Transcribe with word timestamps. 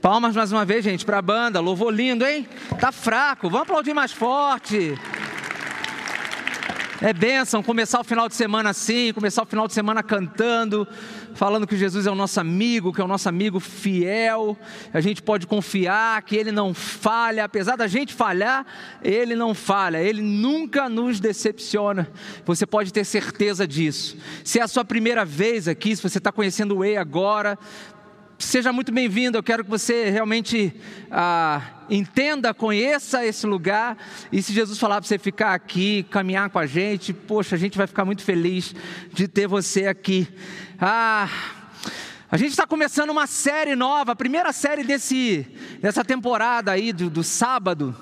Palmas 0.00 0.34
mais 0.34 0.50
uma 0.50 0.64
vez, 0.64 0.82
gente, 0.82 1.04
para 1.04 1.18
a 1.18 1.22
banda. 1.22 1.60
Louvor 1.60 1.92
lindo, 1.92 2.24
hein? 2.24 2.48
Tá 2.80 2.90
fraco. 2.90 3.50
Vamos 3.50 3.68
aplaudir 3.68 3.92
mais 3.92 4.10
forte. 4.10 4.98
É 7.02 7.12
bênção 7.12 7.62
começar 7.62 8.00
o 8.00 8.04
final 8.04 8.26
de 8.26 8.34
semana 8.34 8.70
assim, 8.70 9.12
começar 9.12 9.42
o 9.42 9.46
final 9.46 9.66
de 9.66 9.74
semana 9.74 10.02
cantando, 10.02 10.88
falando 11.34 11.66
que 11.66 11.76
Jesus 11.76 12.06
é 12.06 12.10
o 12.10 12.14
nosso 12.14 12.40
amigo, 12.40 12.90
que 12.90 13.02
é 13.02 13.04
o 13.04 13.06
nosso 13.06 13.28
amigo 13.28 13.60
fiel, 13.60 14.56
a 14.94 15.00
gente 15.02 15.22
pode 15.22 15.46
confiar 15.46 16.22
que 16.22 16.34
Ele 16.34 16.50
não 16.50 16.72
falha, 16.72 17.44
apesar 17.44 17.76
da 17.76 17.86
gente 17.86 18.14
falhar, 18.14 18.64
Ele 19.02 19.36
não 19.36 19.54
falha, 19.54 19.98
Ele 19.98 20.22
nunca 20.22 20.88
nos 20.88 21.20
decepciona, 21.20 22.10
você 22.46 22.66
pode 22.66 22.90
ter 22.90 23.04
certeza 23.04 23.68
disso. 23.68 24.16
Se 24.42 24.58
é 24.58 24.62
a 24.62 24.68
sua 24.68 24.84
primeira 24.84 25.22
vez 25.22 25.68
aqui, 25.68 25.94
se 25.94 26.02
você 26.02 26.16
está 26.16 26.32
conhecendo 26.32 26.78
o 26.78 26.84
Ei 26.84 26.96
agora, 26.96 27.58
seja 28.38 28.72
muito 28.72 28.92
bem-vindo. 28.92 29.38
Eu 29.38 29.42
quero 29.42 29.64
que 29.64 29.70
você 29.70 30.10
realmente 30.10 30.74
ah, 31.10 31.62
entenda, 31.88 32.52
conheça 32.52 33.24
esse 33.24 33.46
lugar. 33.46 33.96
E 34.30 34.42
se 34.42 34.52
Jesus 34.52 34.78
falar 34.78 35.00
para 35.00 35.08
você 35.08 35.18
ficar 35.18 35.54
aqui, 35.54 36.02
caminhar 36.10 36.50
com 36.50 36.58
a 36.58 36.66
gente, 36.66 37.12
poxa, 37.12 37.56
a 37.56 37.58
gente 37.58 37.78
vai 37.78 37.86
ficar 37.86 38.04
muito 38.04 38.22
feliz 38.22 38.74
de 39.12 39.26
ter 39.26 39.46
você 39.46 39.86
aqui. 39.86 40.28
Ah, 40.78 41.28
a 42.30 42.36
gente 42.36 42.50
está 42.50 42.66
começando 42.66 43.10
uma 43.10 43.26
série 43.26 43.74
nova, 43.74 44.12
a 44.12 44.16
primeira 44.16 44.52
série 44.52 44.84
desse, 44.84 45.46
dessa 45.80 46.04
temporada 46.04 46.72
aí 46.72 46.92
do, 46.92 47.08
do 47.08 47.22
sábado 47.22 47.96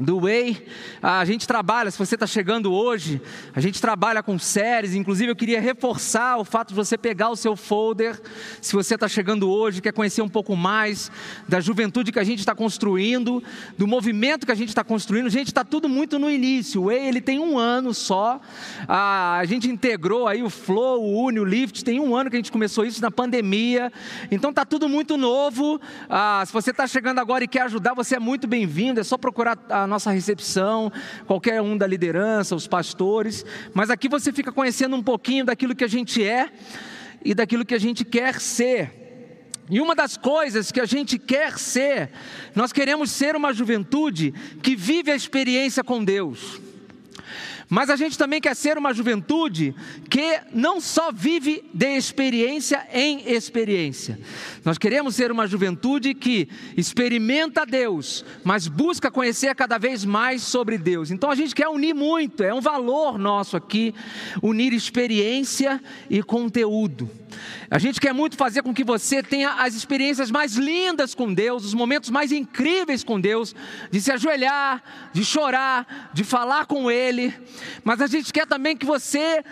do 0.00 0.20
Way. 0.20 0.66
A 1.02 1.24
gente 1.26 1.46
trabalha, 1.46 1.90
se 1.90 1.98
você 1.98 2.14
está 2.14 2.26
chegando 2.26 2.72
hoje, 2.72 3.20
a 3.54 3.60
gente 3.60 3.80
trabalha 3.80 4.22
com 4.22 4.38
séries. 4.38 4.94
Inclusive, 4.94 5.30
eu 5.30 5.36
queria 5.36 5.60
reforçar 5.60 6.38
o 6.38 6.44
fato 6.44 6.68
de 6.68 6.74
você 6.74 6.96
pegar 6.96 7.28
o 7.28 7.36
seu 7.36 7.54
folder. 7.54 8.18
Se 8.62 8.72
você 8.72 8.94
está 8.94 9.06
chegando 9.06 9.50
hoje, 9.50 9.82
quer 9.82 9.92
conhecer 9.92 10.22
um 10.22 10.28
pouco 10.28 10.56
mais 10.56 11.12
da 11.46 11.60
juventude 11.60 12.10
que 12.10 12.18
a 12.18 12.24
gente 12.24 12.38
está 12.38 12.54
construindo, 12.54 13.42
do 13.76 13.86
movimento 13.86 14.46
que 14.46 14.52
a 14.52 14.54
gente 14.54 14.70
está 14.70 14.82
construindo. 14.82 15.28
Gente, 15.28 15.48
está 15.48 15.64
tudo 15.64 15.88
muito 15.88 16.18
no 16.18 16.30
início. 16.30 16.80
O 16.80 16.84
Way 16.86 17.08
ele 17.08 17.20
tem 17.20 17.38
um 17.38 17.58
ano 17.58 17.92
só. 17.92 18.40
A 18.88 19.42
gente 19.44 19.68
integrou 19.68 20.26
aí 20.26 20.42
o 20.42 20.48
Flow, 20.48 21.02
o 21.02 21.26
Uni, 21.26 21.40
o 21.40 21.44
Lift. 21.44 21.84
Tem 21.84 22.00
um 22.00 22.16
ano 22.16 22.30
que 22.30 22.36
a 22.36 22.38
gente 22.38 22.50
começou 22.50 22.86
isso 22.86 23.02
na 23.02 23.10
pandemia. 23.10 23.92
Então 24.30 24.48
está 24.48 24.64
tudo 24.64 24.88
muito 24.88 25.18
novo. 25.18 25.78
Ah, 26.08 26.42
se 26.46 26.52
você 26.52 26.70
está 26.70 26.86
chegando 26.86 27.18
agora 27.18 27.44
e 27.44 27.48
quer 27.48 27.62
ajudar, 27.62 27.92
você 27.92 28.16
é 28.16 28.18
muito 28.18 28.46
bem-vindo. 28.46 28.98
É 28.98 29.04
só 29.04 29.18
procurar 29.18 29.58
a 29.68 29.89
nossa 29.90 30.10
recepção, 30.10 30.90
qualquer 31.26 31.60
um 31.60 31.76
da 31.76 31.86
liderança, 31.86 32.56
os 32.56 32.66
pastores, 32.66 33.44
mas 33.74 33.90
aqui 33.90 34.08
você 34.08 34.32
fica 34.32 34.50
conhecendo 34.50 34.96
um 34.96 35.02
pouquinho 35.02 35.44
daquilo 35.44 35.74
que 35.74 35.84
a 35.84 35.88
gente 35.88 36.24
é 36.24 36.48
e 37.22 37.34
daquilo 37.34 37.66
que 37.66 37.74
a 37.74 37.78
gente 37.78 38.04
quer 38.04 38.40
ser. 38.40 38.98
E 39.68 39.80
uma 39.80 39.94
das 39.94 40.16
coisas 40.16 40.72
que 40.72 40.80
a 40.80 40.86
gente 40.86 41.18
quer 41.18 41.58
ser, 41.58 42.10
nós 42.54 42.72
queremos 42.72 43.10
ser 43.10 43.36
uma 43.36 43.52
juventude 43.52 44.32
que 44.62 44.74
vive 44.74 45.10
a 45.12 45.14
experiência 45.14 45.84
com 45.84 46.02
Deus. 46.02 46.60
Mas 47.70 47.88
a 47.88 47.94
gente 47.94 48.18
também 48.18 48.40
quer 48.40 48.56
ser 48.56 48.76
uma 48.76 48.92
juventude 48.92 49.72
que 50.10 50.40
não 50.52 50.80
só 50.80 51.12
vive 51.12 51.64
de 51.72 51.96
experiência 51.96 52.84
em 52.92 53.30
experiência. 53.30 54.18
Nós 54.64 54.76
queremos 54.76 55.14
ser 55.14 55.30
uma 55.30 55.46
juventude 55.46 56.12
que 56.12 56.48
experimenta 56.76 57.64
Deus, 57.64 58.24
mas 58.42 58.66
busca 58.66 59.08
conhecer 59.08 59.54
cada 59.54 59.78
vez 59.78 60.04
mais 60.04 60.42
sobre 60.42 60.76
Deus. 60.76 61.12
Então 61.12 61.30
a 61.30 61.36
gente 61.36 61.54
quer 61.54 61.68
unir 61.68 61.94
muito, 61.94 62.42
é 62.42 62.52
um 62.52 62.60
valor 62.60 63.16
nosso 63.16 63.56
aqui, 63.56 63.94
unir 64.42 64.72
experiência 64.72 65.80
e 66.10 66.24
conteúdo. 66.24 67.08
A 67.70 67.78
gente 67.78 68.00
quer 68.00 68.12
muito 68.12 68.36
fazer 68.36 68.62
com 68.62 68.74
que 68.74 68.82
você 68.82 69.22
tenha 69.22 69.54
as 69.54 69.74
experiências 69.74 70.30
mais 70.30 70.56
lindas 70.56 71.14
com 71.14 71.32
Deus, 71.32 71.64
os 71.64 71.72
momentos 71.72 72.10
mais 72.10 72.32
incríveis 72.32 73.04
com 73.04 73.20
Deus, 73.20 73.54
de 73.90 74.00
se 74.00 74.10
ajoelhar, 74.10 74.82
de 75.12 75.24
chorar, 75.24 76.10
de 76.12 76.24
falar 76.24 76.66
com 76.66 76.90
Ele, 76.90 77.32
mas 77.84 78.00
a 78.00 78.06
gente 78.06 78.32
quer 78.32 78.46
também 78.46 78.76
que 78.76 78.86
você 78.86 79.42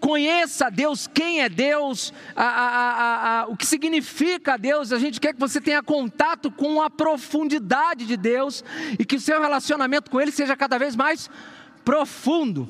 conheça 0.00 0.70
Deus, 0.70 1.08
quem 1.12 1.40
é 1.40 1.48
Deus, 1.48 2.12
a, 2.34 2.44
a, 2.44 3.40
a, 3.40 3.46
o 3.48 3.56
que 3.56 3.66
significa 3.66 4.56
Deus. 4.56 4.92
A 4.92 4.98
gente 4.98 5.20
quer 5.20 5.32
que 5.32 5.40
você 5.40 5.60
tenha 5.60 5.82
contato 5.82 6.50
com 6.50 6.80
a 6.80 6.90
profundidade 6.90 8.06
de 8.06 8.16
Deus 8.16 8.62
e 8.98 9.04
que 9.04 9.16
o 9.16 9.20
seu 9.20 9.40
relacionamento 9.40 10.10
com 10.10 10.20
Ele 10.20 10.32
seja 10.32 10.56
cada 10.56 10.78
vez 10.78 10.94
mais 10.94 11.30
profundo. 11.84 12.68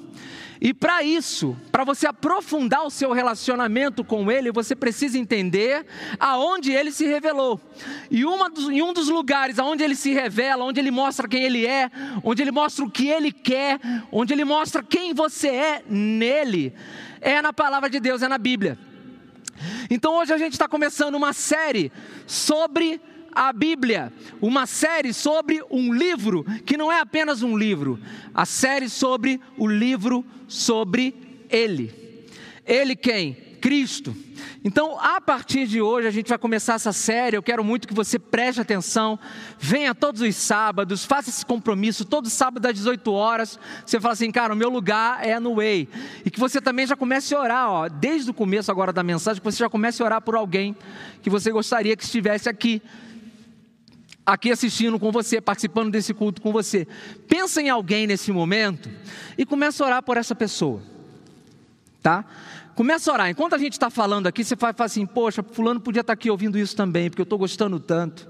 E 0.60 0.72
para 0.72 1.02
isso, 1.02 1.56
para 1.70 1.84
você 1.84 2.06
aprofundar 2.06 2.84
o 2.84 2.90
seu 2.90 3.12
relacionamento 3.12 4.02
com 4.02 4.30
Ele, 4.30 4.50
você 4.50 4.74
precisa 4.74 5.18
entender 5.18 5.86
aonde 6.18 6.72
Ele 6.72 6.90
se 6.90 7.06
revelou. 7.06 7.60
E 8.10 8.24
dos, 8.50 8.68
em 8.70 8.82
um 8.82 8.92
dos 8.92 9.08
lugares 9.08 9.58
aonde 9.58 9.82
Ele 9.82 9.94
se 9.94 10.12
revela, 10.12 10.64
onde 10.64 10.80
Ele 10.80 10.90
mostra 10.90 11.28
quem 11.28 11.42
Ele 11.42 11.66
é, 11.66 11.90
onde 12.22 12.42
Ele 12.42 12.52
mostra 12.52 12.84
o 12.84 12.90
que 12.90 13.08
Ele 13.08 13.30
quer, 13.30 13.78
onde 14.10 14.32
Ele 14.32 14.44
mostra 14.44 14.82
quem 14.82 15.12
você 15.12 15.48
é 15.48 15.82
nele, 15.88 16.74
é 17.20 17.42
na 17.42 17.52
palavra 17.52 17.90
de 17.90 18.00
Deus, 18.00 18.22
é 18.22 18.28
na 18.28 18.38
Bíblia. 18.38 18.78
Então 19.90 20.16
hoje 20.16 20.32
a 20.32 20.38
gente 20.38 20.52
está 20.52 20.68
começando 20.68 21.14
uma 21.14 21.32
série 21.32 21.90
sobre 22.26 23.00
a 23.36 23.52
Bíblia, 23.52 24.10
uma 24.40 24.64
série 24.64 25.12
sobre 25.12 25.62
um 25.70 25.92
livro 25.92 26.42
que 26.64 26.78
não 26.78 26.90
é 26.90 27.00
apenas 27.00 27.42
um 27.42 27.54
livro, 27.54 28.00
a 28.34 28.46
série 28.46 28.88
sobre 28.88 29.38
o 29.58 29.66
livro 29.66 30.24
sobre 30.48 31.14
Ele. 31.50 31.92
Ele 32.64 32.96
quem? 32.96 33.34
Cristo. 33.60 34.16
Então, 34.64 34.98
a 34.98 35.20
partir 35.20 35.66
de 35.66 35.80
hoje, 35.80 36.08
a 36.08 36.10
gente 36.10 36.28
vai 36.28 36.38
começar 36.38 36.74
essa 36.74 36.92
série. 36.92 37.36
Eu 37.36 37.42
quero 37.42 37.62
muito 37.62 37.86
que 37.86 37.94
você 37.94 38.18
preste 38.18 38.60
atenção. 38.60 39.18
Venha 39.58 39.94
todos 39.94 40.20
os 40.22 40.34
sábados, 40.34 41.04
faça 41.04 41.30
esse 41.30 41.44
compromisso. 41.44 42.04
Todo 42.04 42.30
sábado 42.30 42.66
às 42.66 42.74
18 42.74 43.12
horas, 43.12 43.58
você 43.84 44.00
fala 44.00 44.14
assim, 44.14 44.30
cara, 44.30 44.52
o 44.52 44.56
meu 44.56 44.68
lugar 44.68 45.24
é 45.24 45.38
no 45.38 45.56
Way. 45.56 45.88
E 46.24 46.30
que 46.30 46.40
você 46.40 46.60
também 46.60 46.86
já 46.86 46.96
comece 46.96 47.34
a 47.34 47.40
orar, 47.40 47.70
ó, 47.70 47.88
desde 47.88 48.30
o 48.30 48.34
começo 48.34 48.70
agora 48.70 48.92
da 48.92 49.02
mensagem, 49.02 49.40
que 49.40 49.44
você 49.44 49.58
já 49.58 49.68
comece 49.68 50.02
a 50.02 50.06
orar 50.06 50.22
por 50.22 50.34
alguém 50.34 50.74
que 51.22 51.30
você 51.30 51.50
gostaria 51.52 51.96
que 51.96 52.04
estivesse 52.04 52.48
aqui 52.48 52.82
aqui 54.26 54.50
assistindo 54.50 54.98
com 54.98 55.12
você, 55.12 55.40
participando 55.40 55.92
desse 55.92 56.12
culto 56.12 56.42
com 56.42 56.52
você. 56.52 56.86
Pensa 57.28 57.62
em 57.62 57.70
alguém 57.70 58.06
nesse 58.06 58.32
momento 58.32 58.90
e 59.38 59.46
começa 59.46 59.84
a 59.84 59.86
orar 59.86 60.02
por 60.02 60.16
essa 60.16 60.34
pessoa. 60.34 60.82
Tá? 62.02 62.24
Começa 62.74 63.10
a 63.10 63.14
orar. 63.14 63.30
Enquanto 63.30 63.54
a 63.54 63.58
gente 63.58 63.74
está 63.74 63.88
falando 63.88 64.26
aqui, 64.26 64.44
você 64.44 64.56
fala 64.56 64.74
assim: 64.80 65.06
Poxa, 65.06 65.42
Fulano 65.42 65.80
podia 65.80 66.00
estar 66.00 66.10
tá 66.10 66.14
aqui 66.14 66.28
ouvindo 66.28 66.58
isso 66.58 66.74
também, 66.74 67.08
porque 67.08 67.22
eu 67.22 67.24
estou 67.24 67.38
gostando 67.38 67.78
tanto. 67.78 68.28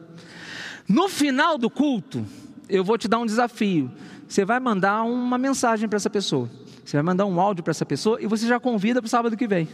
No 0.87 1.09
final 1.09 1.59
do 1.59 1.69
culto, 1.69 2.25
eu 2.69 2.85
vou 2.85 2.99
te 2.99 3.09
dar 3.09 3.19
um 3.19 3.27
desafio. 3.27 3.91
Você 4.29 4.45
vai 4.45 4.61
mandar 4.61 5.03
uma 5.03 5.39
mensagem 5.39 5.89
para 5.89 5.97
essa 5.97 6.11
pessoa. 6.11 6.49
Você 6.85 6.97
vai 6.97 7.03
mandar 7.03 7.27
um 7.27 7.41
áudio 7.41 7.65
para 7.65 7.73
essa 7.73 7.85
pessoa 7.85 8.21
e 8.21 8.27
você 8.27 8.47
já 8.47 8.61
convida 8.61 9.01
para 9.01 9.06
o 9.06 9.11
sábado 9.11 9.37
que 9.37 9.49
vem. 9.49 9.69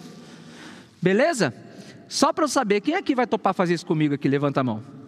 Beleza? 1.01 1.55
Só 2.09 2.33
para 2.33 2.45
eu 2.45 2.49
saber, 2.49 2.81
quem 2.81 2.95
aqui 2.95 3.15
vai 3.15 3.27
topar 3.27 3.53
fazer 3.53 3.75
isso 3.75 3.85
comigo 3.85 4.15
aqui? 4.15 4.29
Levanta 4.29 4.61
a 4.61 4.65
mão. 4.65 5.02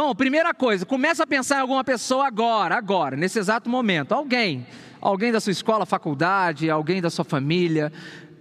Então, 0.00 0.14
primeira 0.14 0.54
coisa, 0.54 0.86
começa 0.86 1.24
a 1.24 1.26
pensar 1.26 1.56
em 1.56 1.60
alguma 1.60 1.82
pessoa 1.82 2.24
agora, 2.24 2.76
agora, 2.76 3.16
nesse 3.16 3.36
exato 3.36 3.68
momento. 3.68 4.12
Alguém, 4.12 4.64
alguém 5.00 5.32
da 5.32 5.40
sua 5.40 5.50
escola, 5.50 5.84
faculdade, 5.84 6.70
alguém 6.70 7.02
da 7.02 7.10
sua 7.10 7.24
família. 7.24 7.92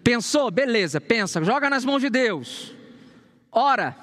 Pensou? 0.03 0.51
Beleza, 0.51 1.01
pensa, 1.01 1.43
joga 1.43 1.67
nas 1.67 1.83
mãos 1.83 1.99
de 1.99 2.11
Deus. 2.11 2.75
Ora. 3.51 3.95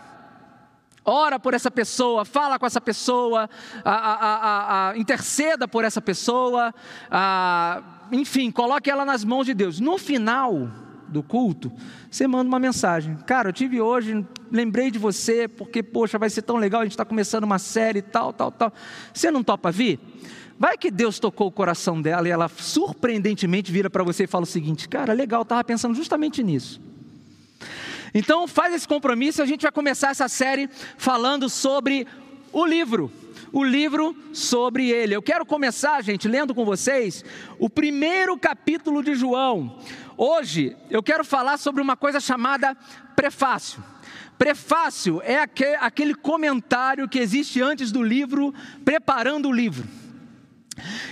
Ora 1.05 1.39
por 1.39 1.55
essa 1.55 1.71
pessoa, 1.71 2.25
fala 2.25 2.59
com 2.59 2.67
essa 2.67 2.81
pessoa, 2.81 3.49
a, 3.85 3.93
a, 3.93 4.91
a, 4.91 4.99
interceda 4.99 5.69
por 5.69 5.85
essa 5.85 6.01
pessoa, 6.01 6.75
enfim, 8.11 8.51
coloque 8.51 8.91
ela 8.91 9.05
nas 9.05 9.23
mãos 9.23 9.47
de 9.47 9.55
Deus. 9.55 9.79
No 9.79 9.97
final, 9.97 10.71
do 11.15 11.23
culto, 11.23 11.73
você 12.11 12.27
manda 12.27 12.49
uma 12.49 12.59
mensagem. 12.59 13.17
Cara, 13.27 13.49
eu 13.49 13.53
tive 13.53 13.81
hoje, 13.81 14.27
lembrei 14.55 14.89
de 14.91 14.99
você, 14.99 15.49
porque, 15.49 15.83
poxa, 15.83 16.17
vai 16.17 16.31
ser 16.31 16.43
tão 16.43 16.57
legal, 16.57 16.81
a 16.81 16.85
gente 16.85 16.93
está 16.93 17.05
começando 17.05 17.43
uma 17.43 17.59
série 17.59 18.01
tal, 18.01 18.33
tal, 18.33 18.53
tal. 18.53 18.73
Você 19.13 19.31
não 19.31 19.43
topa 19.43 19.73
vir? 19.73 19.99
Vai 20.57 20.79
que 20.79 20.93
Deus 20.93 21.19
tocou 21.19 21.49
o 21.49 21.53
coração 21.53 22.01
dela 22.01 22.29
e 22.29 22.31
ela 22.31 22.49
surpreendentemente 22.49 23.73
vira 23.73 23.91
para 23.91 24.05
você 24.05 24.25
e 24.25 24.27
fala 24.29 24.45
o 24.45 24.47
seguinte: 24.47 24.89
Cara, 24.89 25.13
legal, 25.13 25.43
estava 25.43 25.65
pensando 25.65 25.95
justamente 25.97 26.43
nisso. 26.43 26.81
Então, 28.15 28.47
faz 28.47 28.73
esse 28.73 28.87
compromisso, 28.87 29.43
a 29.43 29.47
gente 29.47 29.63
vai 29.63 29.73
começar 29.73 30.11
essa 30.11 30.29
série 30.29 30.71
falando 30.97 31.49
sobre 31.49 32.07
o 32.53 32.65
livro 32.65 33.11
o 33.53 33.63
livro 33.63 34.17
sobre 34.33 34.91
ele. 34.91 35.15
Eu 35.15 35.23
quero 35.23 35.47
começar, 35.47 36.03
gente, 36.03 36.27
lendo 36.27 36.53
com 36.53 36.65
vocês 36.65 37.25
o 37.57 37.71
primeiro 37.71 38.37
capítulo 38.37 39.01
de 39.01 39.15
João. 39.15 39.79
Hoje 40.17 40.77
eu 40.91 41.01
quero 41.01 41.25
falar 41.25 41.57
sobre 41.57 41.81
uma 41.81 41.97
coisa 41.97 42.19
chamada 42.19 42.77
prefácio. 43.15 43.81
Prefácio 44.39 45.23
é 45.23 45.39
aquele 45.81 46.15
comentário 46.15 47.09
que 47.09 47.19
existe 47.19 47.63
antes 47.63 47.93
do 47.93 48.03
livro, 48.03 48.53
preparando 48.85 49.49
o 49.49 49.53
livro. 49.53 49.87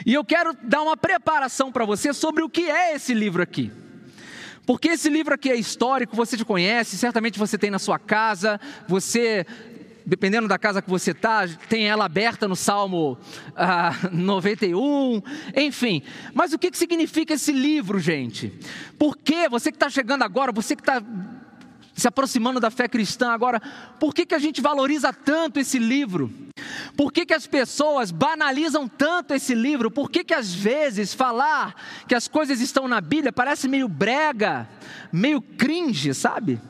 E 0.04 0.12
eu 0.12 0.24
quero 0.24 0.56
dar 0.62 0.82
uma 0.82 0.96
preparação 0.96 1.70
para 1.70 1.84
você 1.84 2.12
sobre 2.12 2.42
o 2.42 2.48
que 2.48 2.68
é 2.70 2.94
esse 2.94 3.14
livro 3.14 3.42
aqui. 3.42 3.70
Porque 4.66 4.90
esse 4.90 5.08
livro 5.08 5.34
aqui 5.34 5.50
é 5.50 5.56
histórico, 5.56 6.14
você 6.14 6.36
te 6.36 6.44
conhece, 6.44 6.96
certamente 6.96 7.38
você 7.38 7.58
tem 7.58 7.70
na 7.70 7.78
sua 7.78 7.98
casa, 7.98 8.60
você 8.86 9.44
dependendo 10.04 10.48
da 10.48 10.58
casa 10.58 10.82
que 10.82 10.90
você 10.90 11.12
está, 11.12 11.46
tem 11.68 11.88
ela 11.88 12.04
aberta 12.04 12.48
no 12.48 12.56
Salmo 12.56 13.16
ah, 13.56 13.92
91, 14.12 15.22
enfim. 15.56 16.02
Mas 16.34 16.52
o 16.52 16.58
que, 16.58 16.70
que 16.70 16.78
significa 16.78 17.34
esse 17.34 17.52
livro, 17.52 17.98
gente? 17.98 18.52
Por 18.98 19.16
que 19.16 19.48
você 19.48 19.70
que 19.70 19.76
está 19.76 19.88
chegando 19.88 20.22
agora, 20.22 20.52
você 20.52 20.74
que 20.74 20.82
está 20.82 21.00
se 21.94 22.08
aproximando 22.08 22.58
da 22.58 22.70
fé 22.70 22.88
cristã 22.88 23.30
agora, 23.30 23.60
por 24.00 24.14
que, 24.14 24.24
que 24.24 24.34
a 24.34 24.38
gente 24.38 24.60
valoriza 24.60 25.12
tanto 25.12 25.60
esse 25.60 25.78
livro? 25.78 26.32
Por 26.96 27.12
que, 27.12 27.26
que 27.26 27.34
as 27.34 27.46
pessoas 27.46 28.10
banalizam 28.10 28.88
tanto 28.88 29.34
esse 29.34 29.54
livro? 29.54 29.90
Por 29.90 30.10
que, 30.10 30.24
que 30.24 30.34
às 30.34 30.52
vezes 30.52 31.14
falar 31.14 31.74
que 32.06 32.14
as 32.14 32.28
coisas 32.28 32.60
estão 32.60 32.88
na 32.88 33.00
Bíblia 33.00 33.32
parece 33.32 33.68
meio 33.68 33.88
brega, 33.88 34.68
meio 35.12 35.40
cringe, 35.40 36.14
sabe? 36.14 36.60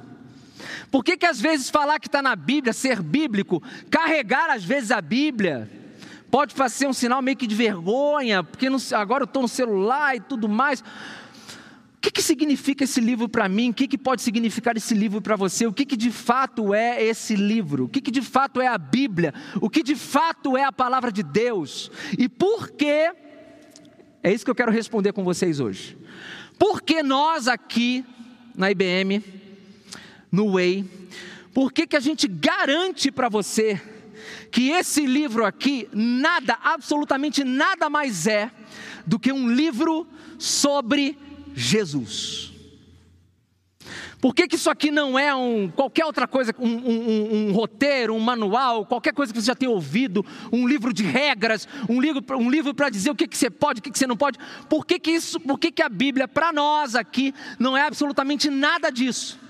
Por 0.90 1.02
que, 1.04 1.16
que 1.16 1.26
às 1.26 1.40
vezes 1.40 1.70
falar 1.70 1.98
que 1.98 2.08
está 2.08 2.22
na 2.22 2.36
Bíblia, 2.36 2.72
ser 2.72 3.00
bíblico, 3.00 3.62
carregar 3.90 4.50
às 4.50 4.64
vezes 4.64 4.90
a 4.90 5.00
Bíblia, 5.00 5.70
pode 6.30 6.54
ser 6.70 6.86
um 6.86 6.92
sinal 6.92 7.22
meio 7.22 7.36
que 7.36 7.46
de 7.46 7.54
vergonha, 7.54 8.42
porque 8.42 8.68
agora 8.94 9.22
eu 9.22 9.26
estou 9.26 9.42
no 9.42 9.48
celular 9.48 10.16
e 10.16 10.20
tudo 10.20 10.48
mais 10.48 10.82
que, 12.02 12.10
que 12.10 12.20
significa 12.20 12.82
esse 12.82 13.00
livro 13.00 13.28
para 13.28 13.48
mim? 13.48 13.70
O 13.70 13.74
que, 13.74 13.86
que 13.86 13.96
pode 13.96 14.22
significar 14.22 14.76
esse 14.76 14.92
livro 14.92 15.22
para 15.22 15.36
você? 15.36 15.68
O 15.68 15.72
que, 15.72 15.86
que 15.86 15.96
de 15.96 16.10
fato 16.10 16.74
é 16.74 17.00
esse 17.00 17.36
livro? 17.36 17.84
O 17.84 17.88
que, 17.88 18.00
que 18.00 18.10
de 18.10 18.20
fato 18.20 18.60
é 18.60 18.66
a 18.66 18.76
Bíblia? 18.76 19.32
O 19.60 19.70
que 19.70 19.84
de 19.84 19.94
fato 19.94 20.56
é 20.56 20.64
a 20.64 20.72
palavra 20.72 21.12
de 21.12 21.22
Deus? 21.22 21.92
E 22.18 22.28
por 22.28 22.70
que? 22.70 23.12
É 24.20 24.32
isso 24.32 24.44
que 24.44 24.50
eu 24.50 24.54
quero 24.54 24.72
responder 24.72 25.12
com 25.12 25.22
vocês 25.22 25.60
hoje. 25.60 25.96
Por 26.58 26.82
que 26.82 27.04
nós 27.04 27.46
aqui 27.46 28.04
na 28.56 28.68
IBM, 28.68 29.22
no 30.30 30.54
Way, 30.54 30.84
por 31.54 31.72
que, 31.72 31.86
que 31.86 31.96
a 31.96 32.00
gente 32.00 32.26
garante 32.26 33.12
para 33.12 33.28
você 33.28 33.80
que 34.50 34.70
esse 34.70 35.06
livro 35.06 35.44
aqui, 35.44 35.88
nada, 35.92 36.58
absolutamente 36.62 37.44
nada 37.44 37.88
mais 37.88 38.26
é 38.26 38.50
do 39.06 39.20
que 39.20 39.32
um 39.32 39.48
livro 39.48 40.06
sobre 40.36 41.16
Jesus. 41.54 42.52
Por 44.22 44.36
que, 44.36 44.46
que 44.46 44.54
isso 44.54 44.70
aqui 44.70 44.92
não 44.92 45.18
é 45.18 45.34
um, 45.34 45.68
qualquer 45.68 46.04
outra 46.04 46.28
coisa, 46.28 46.54
um, 46.56 46.68
um, 46.68 47.48
um, 47.48 47.52
roteiro, 47.52 48.14
um 48.14 48.20
manual, 48.20 48.86
qualquer 48.86 49.12
coisa 49.12 49.32
que 49.32 49.40
você 49.40 49.46
já 49.46 49.54
tenha 49.56 49.72
ouvido, 49.72 50.24
um 50.52 50.64
livro 50.64 50.92
de 50.92 51.02
regras, 51.02 51.66
um 51.88 52.00
livro, 52.00 52.22
um 52.38 52.48
livro 52.48 52.72
para 52.72 52.88
dizer 52.88 53.10
o 53.10 53.16
que, 53.16 53.26
que 53.26 53.36
você 53.36 53.50
pode, 53.50 53.80
o 53.80 53.82
que, 53.82 53.90
que 53.90 53.98
você 53.98 54.06
não 54.06 54.16
pode? 54.16 54.38
Por 54.68 54.86
que, 54.86 55.00
que 55.00 55.10
isso, 55.10 55.40
por 55.40 55.58
que, 55.58 55.72
que 55.72 55.82
a 55.82 55.88
Bíblia, 55.88 56.28
para 56.28 56.52
nós 56.52 56.94
aqui, 56.94 57.34
não 57.58 57.76
é 57.76 57.82
absolutamente 57.82 58.48
nada 58.48 58.90
disso? 58.90 59.40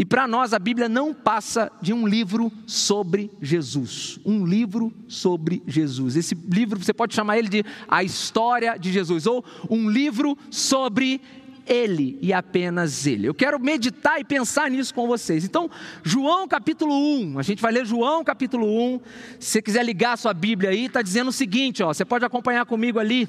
E 0.00 0.04
para 0.06 0.26
nós 0.26 0.54
a 0.54 0.58
Bíblia 0.58 0.88
não 0.88 1.12
passa 1.12 1.70
de 1.82 1.92
um 1.92 2.06
livro 2.06 2.50
sobre 2.66 3.30
Jesus. 3.38 4.18
Um 4.24 4.46
livro 4.46 4.90
sobre 5.06 5.62
Jesus. 5.66 6.16
Esse 6.16 6.34
livro 6.34 6.82
você 6.82 6.94
pode 6.94 7.14
chamar 7.14 7.36
ele 7.36 7.50
de 7.50 7.62
A 7.86 8.02
História 8.02 8.78
de 8.78 8.90
Jesus, 8.90 9.26
ou 9.26 9.44
um 9.68 9.90
livro 9.90 10.38
sobre 10.50 11.20
ele 11.66 12.18
e 12.22 12.32
apenas 12.32 13.06
ele. 13.06 13.28
Eu 13.28 13.34
quero 13.34 13.60
meditar 13.60 14.18
e 14.18 14.24
pensar 14.24 14.70
nisso 14.70 14.94
com 14.94 15.06
vocês. 15.06 15.44
Então, 15.44 15.70
João 16.02 16.48
capítulo 16.48 16.94
1, 16.94 17.38
a 17.38 17.42
gente 17.42 17.60
vai 17.60 17.70
ler 17.70 17.84
João 17.84 18.24
capítulo 18.24 18.66
1. 18.94 19.00
Se 19.38 19.50
você 19.50 19.60
quiser 19.60 19.84
ligar 19.84 20.14
a 20.14 20.16
sua 20.16 20.32
Bíblia 20.32 20.70
aí, 20.70 20.86
está 20.86 21.02
dizendo 21.02 21.28
o 21.28 21.32
seguinte: 21.32 21.82
ó, 21.82 21.92
você 21.92 22.06
pode 22.06 22.24
acompanhar 22.24 22.64
comigo 22.64 22.98
ali. 22.98 23.28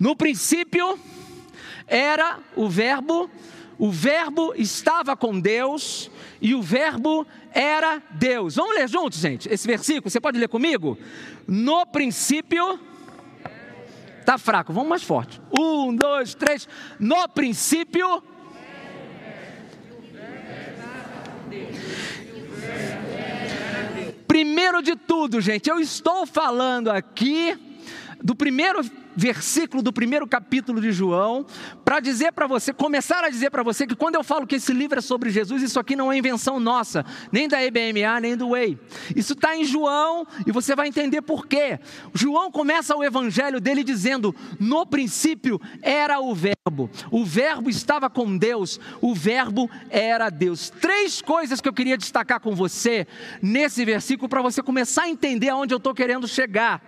No 0.00 0.16
princípio 0.16 0.98
era 1.86 2.38
o 2.56 2.66
Verbo 2.66 3.30
o 3.78 3.90
Verbo 3.90 4.52
estava 4.56 5.16
com 5.16 5.38
Deus 5.38 6.10
e 6.40 6.54
o 6.54 6.60
Verbo 6.60 7.24
era 7.52 8.02
Deus. 8.10 8.56
Vamos 8.56 8.74
ler 8.74 8.88
juntos, 8.88 9.20
gente, 9.20 9.48
esse 9.48 9.66
versículo? 9.66 10.10
Você 10.10 10.20
pode 10.20 10.38
ler 10.38 10.48
comigo? 10.48 10.98
No 11.46 11.86
princípio. 11.86 12.80
Está 14.18 14.36
fraco, 14.36 14.72
vamos 14.72 14.88
mais 14.88 15.02
forte. 15.02 15.40
Um, 15.58 15.94
dois, 15.94 16.34
três. 16.34 16.68
No 16.98 17.28
princípio. 17.28 18.22
Primeiro 24.26 24.82
de 24.82 24.94
tudo, 24.94 25.40
gente, 25.40 25.70
eu 25.70 25.80
estou 25.80 26.26
falando 26.26 26.90
aqui 26.90 27.56
do 28.22 28.34
primeiro 28.34 28.82
versículo 29.18 29.82
do 29.82 29.92
primeiro 29.92 30.28
capítulo 30.28 30.80
de 30.80 30.92
João, 30.92 31.44
para 31.88 32.00
dizer 32.00 32.32
para 32.32 32.46
você, 32.46 32.70
começar 32.70 33.24
a 33.24 33.30
dizer 33.30 33.48
para 33.48 33.62
você 33.62 33.86
que 33.86 33.96
quando 33.96 34.16
eu 34.16 34.22
falo 34.22 34.46
que 34.46 34.56
esse 34.56 34.74
livro 34.74 34.98
é 34.98 35.00
sobre 35.00 35.30
Jesus, 35.30 35.62
isso 35.62 35.80
aqui 35.80 35.96
não 35.96 36.12
é 36.12 36.18
invenção 36.18 36.60
nossa, 36.60 37.02
nem 37.32 37.48
da 37.48 37.64
EBMA, 37.64 38.20
nem 38.20 38.36
do 38.36 38.50
Way. 38.50 38.78
Isso 39.16 39.32
está 39.32 39.56
em 39.56 39.64
João 39.64 40.26
e 40.46 40.52
você 40.52 40.76
vai 40.76 40.86
entender 40.86 41.22
por 41.22 41.46
quê. 41.46 41.80
João 42.12 42.50
começa 42.50 42.94
o 42.94 43.02
evangelho 43.02 43.58
dele 43.58 43.82
dizendo: 43.82 44.36
No 44.60 44.84
princípio 44.84 45.58
era 45.80 46.20
o 46.20 46.34
Verbo, 46.34 46.90
o 47.10 47.24
Verbo 47.24 47.70
estava 47.70 48.10
com 48.10 48.36
Deus, 48.36 48.78
o 49.00 49.14
Verbo 49.14 49.70
era 49.88 50.28
Deus. 50.28 50.68
Três 50.68 51.22
coisas 51.22 51.58
que 51.58 51.70
eu 51.70 51.72
queria 51.72 51.96
destacar 51.96 52.38
com 52.38 52.54
você 52.54 53.06
nesse 53.40 53.82
versículo 53.86 54.28
para 54.28 54.42
você 54.42 54.62
começar 54.62 55.04
a 55.04 55.08
entender 55.08 55.48
aonde 55.48 55.72
eu 55.72 55.78
estou 55.78 55.94
querendo 55.94 56.28
chegar. 56.28 56.82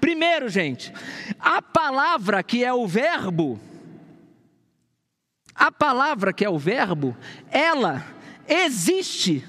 Primeiro, 0.00 0.48
gente, 0.48 0.92
a 1.40 1.60
palavra 1.60 2.40
que 2.40 2.62
é 2.64 2.72
o 2.72 2.86
Verbo, 2.86 3.60
a 5.54 5.70
palavra 5.70 6.32
que 6.32 6.44
é 6.44 6.50
o 6.50 6.58
Verbo, 6.58 7.16
ela 7.50 8.04
existe 8.48 9.44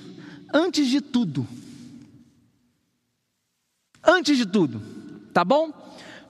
antes 0.53 0.87
de 0.87 1.01
tudo. 1.01 1.47
Antes 4.03 4.37
de 4.37 4.45
tudo, 4.45 4.79
tá 5.33 5.43
bom? 5.43 5.73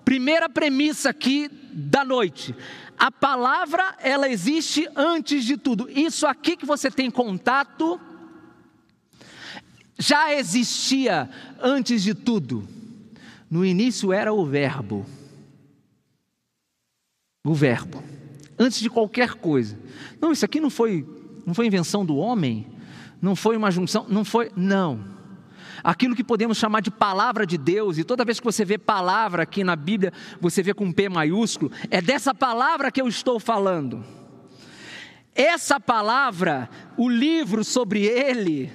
Primeira 0.06 0.48
premissa 0.48 1.10
aqui 1.10 1.50
da 1.74 2.06
noite. 2.06 2.56
A 2.98 3.12
palavra, 3.12 3.98
ela 4.00 4.30
existe 4.30 4.88
antes 4.96 5.44
de 5.44 5.58
tudo. 5.58 5.90
Isso 5.90 6.26
aqui 6.26 6.56
que 6.56 6.66
você 6.66 6.90
tem 6.90 7.12
contato 7.12 8.00
já 9.98 10.34
existia 10.34 11.30
antes 11.60 12.02
de 12.02 12.14
tudo. 12.14 12.68
No 13.50 13.66
início 13.66 14.14
era 14.14 14.34
o 14.34 14.46
Verbo 14.46 15.06
o 17.46 17.54
verbo, 17.54 18.04
antes 18.58 18.80
de 18.80 18.90
qualquer 18.90 19.36
coisa. 19.36 19.78
Não, 20.20 20.32
isso 20.32 20.46
aqui 20.46 20.60
não 20.60 20.70
foi, 20.70 21.06
não 21.46 21.54
foi 21.54 21.68
invenção 21.68 22.06
do 22.06 22.16
homem, 22.18 22.68
não 23.22 23.36
foi 23.36 23.58
uma 23.58 23.72
junção, 23.72 24.06
não 24.08 24.24
foi, 24.24 24.52
não. 24.56 25.16
Aquilo 25.84 26.16
que 26.16 26.24
podemos 26.24 26.58
chamar 26.58 26.82
de 26.82 26.90
palavra 26.90 27.46
de 27.46 27.58
Deus, 27.58 27.98
e 27.98 28.04
toda 28.04 28.26
vez 28.26 28.40
que 28.40 28.46
você 28.46 28.66
vê 28.66 28.78
palavra 28.78 29.44
aqui 29.44 29.64
na 29.64 29.76
Bíblia, 29.76 30.12
você 30.40 30.64
vê 30.64 30.74
com 30.74 30.92
P 30.92 31.10
maiúsculo, 31.10 31.72
é 31.90 32.02
dessa 32.02 32.34
palavra 32.34 32.92
que 32.92 33.02
eu 33.02 33.08
estou 33.08 33.40
falando. 33.40 34.04
Essa 35.34 35.80
palavra, 35.80 36.70
o 36.98 37.10
livro 37.10 37.64
sobre 37.64 38.06
ele, 38.06 38.72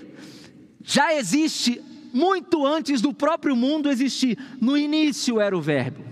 já 0.82 1.14
existe 1.14 1.80
muito 2.12 2.66
antes 2.66 3.00
do 3.00 3.14
próprio 3.14 3.56
mundo 3.56 3.88
existir. 3.88 4.38
No 4.60 4.76
início 4.76 5.40
era 5.40 5.56
o 5.56 5.60
Verbo. 5.60 6.09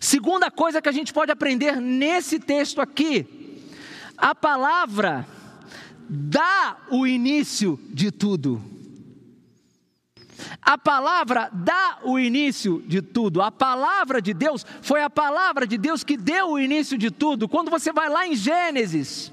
Segunda 0.00 0.50
coisa 0.50 0.80
que 0.80 0.88
a 0.88 0.92
gente 0.92 1.12
pode 1.12 1.30
aprender 1.30 1.80
nesse 1.80 2.38
texto 2.38 2.80
aqui: 2.80 3.26
a 4.16 4.34
palavra 4.34 5.26
dá 6.08 6.76
o 6.90 7.06
início 7.06 7.78
de 7.90 8.10
tudo. 8.10 8.62
A 10.60 10.76
palavra 10.76 11.50
dá 11.52 11.98
o 12.02 12.18
início 12.18 12.82
de 12.86 13.00
tudo. 13.02 13.40
A 13.40 13.52
palavra 13.52 14.20
de 14.20 14.32
Deus 14.34 14.64
foi 14.82 15.02
a 15.02 15.10
palavra 15.10 15.66
de 15.66 15.78
Deus 15.78 16.02
que 16.02 16.16
deu 16.16 16.52
o 16.52 16.58
início 16.58 16.98
de 16.98 17.10
tudo. 17.10 17.48
Quando 17.48 17.70
você 17.70 17.92
vai 17.92 18.08
lá 18.08 18.26
em 18.26 18.34
Gênesis 18.34 19.32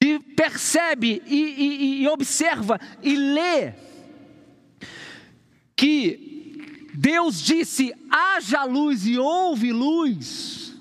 e 0.00 0.18
percebe 0.18 1.22
e, 1.26 1.36
e, 1.36 2.02
e 2.02 2.08
observa 2.08 2.80
e 3.02 3.16
lê 3.16 3.72
que 5.74 6.35
Deus 6.96 7.40
disse: 7.42 7.94
haja 8.10 8.64
luz 8.64 9.06
e 9.06 9.18
houve 9.18 9.72
luz. 9.72 10.74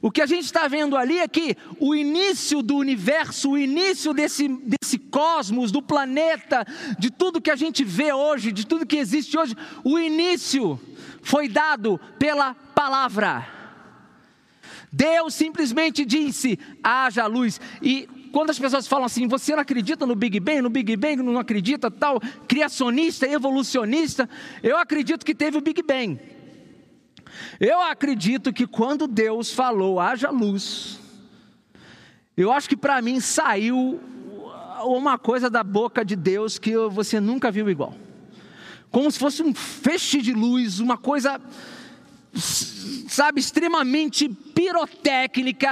O 0.00 0.10
que 0.10 0.22
a 0.22 0.26
gente 0.26 0.44
está 0.44 0.68
vendo 0.68 0.96
ali 0.96 1.18
é 1.18 1.26
que 1.26 1.56
o 1.80 1.94
início 1.94 2.62
do 2.62 2.76
universo, 2.76 3.50
o 3.50 3.58
início 3.58 4.12
desse, 4.14 4.46
desse 4.46 4.98
cosmos, 4.98 5.72
do 5.72 5.82
planeta, 5.82 6.64
de 6.98 7.10
tudo 7.10 7.40
que 7.40 7.50
a 7.50 7.56
gente 7.56 7.82
vê 7.82 8.12
hoje, 8.12 8.52
de 8.52 8.64
tudo 8.66 8.86
que 8.86 8.96
existe 8.96 9.36
hoje, 9.36 9.56
o 9.82 9.98
início 9.98 10.78
foi 11.22 11.48
dado 11.48 11.98
pela 12.18 12.54
palavra. 12.54 13.48
Deus 14.92 15.34
simplesmente 15.34 16.04
disse: 16.04 16.58
haja 16.84 17.26
luz. 17.26 17.60
E 17.82 18.08
quando 18.36 18.50
as 18.50 18.58
pessoas 18.58 18.86
falam 18.86 19.06
assim, 19.06 19.26
você 19.26 19.54
não 19.54 19.62
acredita 19.62 20.04
no 20.04 20.14
Big 20.14 20.38
Bang, 20.38 20.60
no 20.60 20.68
Big 20.68 20.94
Bang 20.94 21.22
não 21.22 21.38
acredita, 21.38 21.90
tal, 21.90 22.20
criacionista, 22.46 23.26
evolucionista, 23.26 24.28
eu 24.62 24.76
acredito 24.76 25.24
que 25.24 25.34
teve 25.34 25.56
o 25.56 25.62
Big 25.62 25.82
Bang. 25.82 26.20
Eu 27.58 27.80
acredito 27.80 28.52
que 28.52 28.66
quando 28.66 29.06
Deus 29.06 29.54
falou, 29.54 29.98
haja 29.98 30.28
luz, 30.28 31.00
Eu 32.36 32.52
acho 32.52 32.68
que 32.68 32.76
para 32.76 33.00
mim 33.00 33.20
saiu 33.20 33.98
uma 34.84 35.16
coisa 35.16 35.48
da 35.48 35.64
boca 35.64 36.04
de 36.04 36.14
Deus 36.14 36.58
que 36.58 36.76
você 36.90 37.18
nunca 37.18 37.50
viu 37.50 37.70
igual. 37.70 37.94
Como 38.90 39.10
se 39.10 39.18
fosse 39.18 39.42
um 39.42 39.54
feixe 39.54 40.20
de 40.20 40.34
luz, 40.34 40.78
uma 40.78 40.98
coisa 40.98 41.40
sabe, 42.36 43.40
extremamente 43.40 44.28
pirotécnica, 44.28 45.68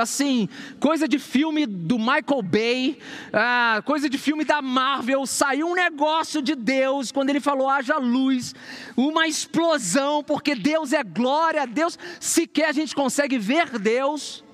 assim, 0.00 0.48
coisa 0.80 1.06
de 1.06 1.18
filme 1.18 1.66
do 1.66 1.98
Michael 1.98 2.42
Bay, 2.42 2.98
ah, 3.32 3.82
coisa 3.84 4.08
de 4.08 4.18
filme 4.18 4.44
da 4.44 4.60
Marvel. 4.60 5.26
Saiu 5.26 5.68
um 5.68 5.74
negócio 5.74 6.42
de 6.42 6.54
Deus 6.54 7.12
quando 7.12 7.30
ele 7.30 7.40
falou: 7.40 7.68
haja 7.68 7.96
luz, 7.98 8.54
uma 8.96 9.26
explosão, 9.26 10.22
porque 10.22 10.54
Deus 10.54 10.92
é 10.92 11.02
glória, 11.02 11.66
Deus, 11.66 11.98
sequer 12.20 12.68
a 12.68 12.72
gente 12.72 12.94
consegue 12.94 13.38
ver 13.38 13.78
Deus. 13.78 14.44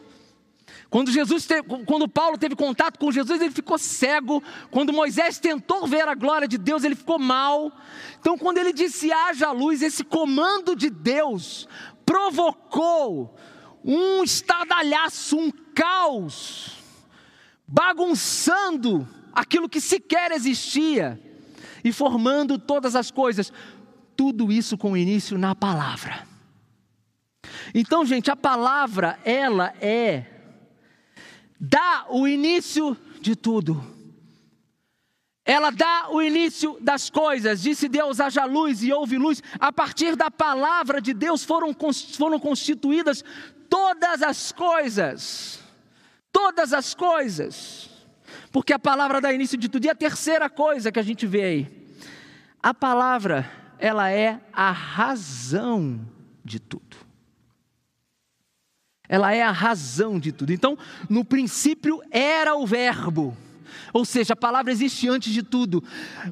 Quando 0.91 1.13
Jesus 1.13 1.45
teve, 1.45 1.63
quando 1.85 2.09
Paulo 2.09 2.39
teve 2.39 2.57
contato 2.57 2.99
com 2.99 3.13
Jesus, 3.13 3.41
ele 3.41 3.51
ficou 3.51 3.77
cego. 3.77 4.43
Quando 4.71 4.93
Moisés 4.93 5.39
tentou 5.39 5.87
ver 5.87 6.09
a 6.09 6.15
glória 6.15 6.49
de 6.49 6.57
Deus, 6.57 6.83
ele 6.83 6.95
ficou 6.95 7.19
mal. 7.19 7.71
Então, 8.19 8.39
quando 8.39 8.59
ele 8.59 8.73
disse 8.73 9.13
haja 9.13 9.51
luz, 9.53 9.83
esse 9.83 10.03
comando 10.03 10.75
de 10.75 10.89
Deus 10.89 11.69
provocou 12.07 13.37
um 13.85 14.25
estadalhaço, 14.25 15.37
um 15.39 15.51
caos, 15.75 16.79
bagunçando 17.67 19.07
aquilo 19.33 19.69
que 19.69 19.83
sequer 19.83 20.33
existia 20.33 21.21
e 21.85 21.93
formando 21.93 22.59
todas 22.59 22.97
as 22.97 23.11
coisas. 23.11 23.53
Tudo 24.17 24.51
isso 24.51 24.77
com 24.79 24.97
início 24.97 25.37
na 25.37 25.55
palavra. 25.55 26.27
Então, 27.75 28.07
gente, 28.07 28.31
a 28.31 28.37
palavra, 28.37 29.19
ela 29.23 29.75
é 29.81 30.38
dá 31.59 32.07
o 32.09 32.27
início 32.27 32.97
de 33.21 33.35
tudo. 33.35 33.83
Ela 35.45 35.71
dá 35.71 36.09
o 36.11 36.21
início 36.21 36.77
das 36.81 37.09
coisas. 37.09 37.63
Disse 37.63 37.89
Deus: 37.89 38.21
haja 38.21 38.45
luz 38.45 38.83
e 38.83 38.93
houve 38.93 39.17
luz. 39.17 39.43
A 39.59 39.73
partir 39.73 40.15
da 40.15 40.31
palavra 40.31 41.01
de 41.01 41.15
Deus 41.15 41.45
foram, 41.45 41.75
foram 42.17 42.39
constituídas 42.39 43.25
todas 43.69 44.23
as 44.23 44.53
coisas. 44.53 45.61
Todas 46.31 46.73
as 46.73 46.95
coisas. 46.95 47.89
Porque 48.53 48.75
a 48.75 48.79
palavra 48.79 49.21
dá 49.21 49.33
início 49.33 49.57
de 49.57 49.69
tudo. 49.69 49.87
E 49.87 49.91
a 49.91 49.95
terceira 49.95 50.51
coisa 50.51 50.93
que 50.93 50.99
a 50.99 51.03
gente 51.03 51.27
vê 51.27 51.43
aí: 51.43 51.87
a 52.63 52.75
palavra, 52.75 53.51
ela 53.79 54.11
é 54.11 54.39
a 54.53 54.71
razão 54.71 55.99
de 56.45 56.61
tudo 56.61 57.08
ela 59.09 59.33
é 59.33 59.43
a 59.43 59.51
razão 59.51 60.19
de 60.19 60.33
tudo. 60.33 60.53
Então, 60.53 60.77
no 61.09 61.25
princípio 61.25 62.01
era 62.11 62.55
o 62.55 62.67
Verbo, 62.67 63.37
ou 63.93 64.05
seja, 64.05 64.35
a 64.35 64.37
palavra 64.37 64.73
existe 64.73 65.09
antes 65.09 65.33
de 65.33 65.43
tudo. 65.43 65.83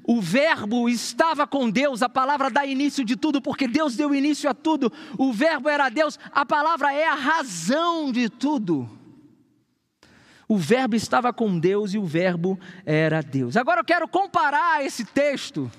O 0.04 0.20
Verbo 0.20 0.88
estava 0.88 1.46
com 1.46 1.70
Deus, 1.70 2.02
a 2.02 2.08
palavra 2.08 2.50
dá 2.50 2.66
início 2.66 3.04
de 3.04 3.16
tudo, 3.16 3.40
porque 3.40 3.66
Deus 3.66 3.96
deu 3.96 4.14
início 4.14 4.48
a 4.48 4.54
tudo. 4.54 4.92
O 5.18 5.32
Verbo 5.32 5.68
era 5.68 5.88
Deus, 5.88 6.18
a 6.32 6.44
palavra 6.44 6.92
é 6.92 7.06
a 7.06 7.14
razão 7.14 8.12
de 8.12 8.28
tudo. 8.28 8.88
O 10.48 10.56
Verbo 10.56 10.94
estava 10.94 11.32
com 11.32 11.58
Deus 11.58 11.94
e 11.94 11.98
o 11.98 12.04
Verbo 12.04 12.58
era 12.84 13.20
Deus. 13.20 13.56
Agora 13.56 13.80
eu 13.80 13.84
quero 13.84 14.06
comparar 14.06 14.84
esse 14.84 15.04
texto 15.04 15.70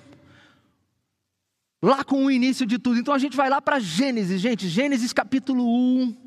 lá 1.81 2.03
com 2.03 2.25
o 2.25 2.31
início 2.31 2.65
de 2.65 2.77
tudo. 2.77 2.99
Então 2.99 3.13
a 3.13 3.19
gente 3.19 3.37
vai 3.37 3.49
lá 3.49 3.61
para 3.61 3.79
Gênesis, 3.79 4.41
gente, 4.41 4.67
Gênesis 4.67 5.13
capítulo 5.13 5.63
1 5.63 6.26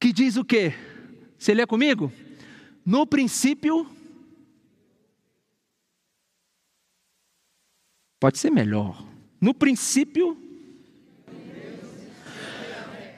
que 0.00 0.14
diz 0.14 0.36
o 0.36 0.44
quê? 0.44 0.72
Você 1.38 1.52
lê 1.52 1.66
comigo? 1.66 2.10
No 2.84 3.06
princípio. 3.06 3.86
Pode 8.18 8.38
ser 8.38 8.50
melhor. 8.50 9.06
No 9.38 9.52
princípio. 9.52 10.49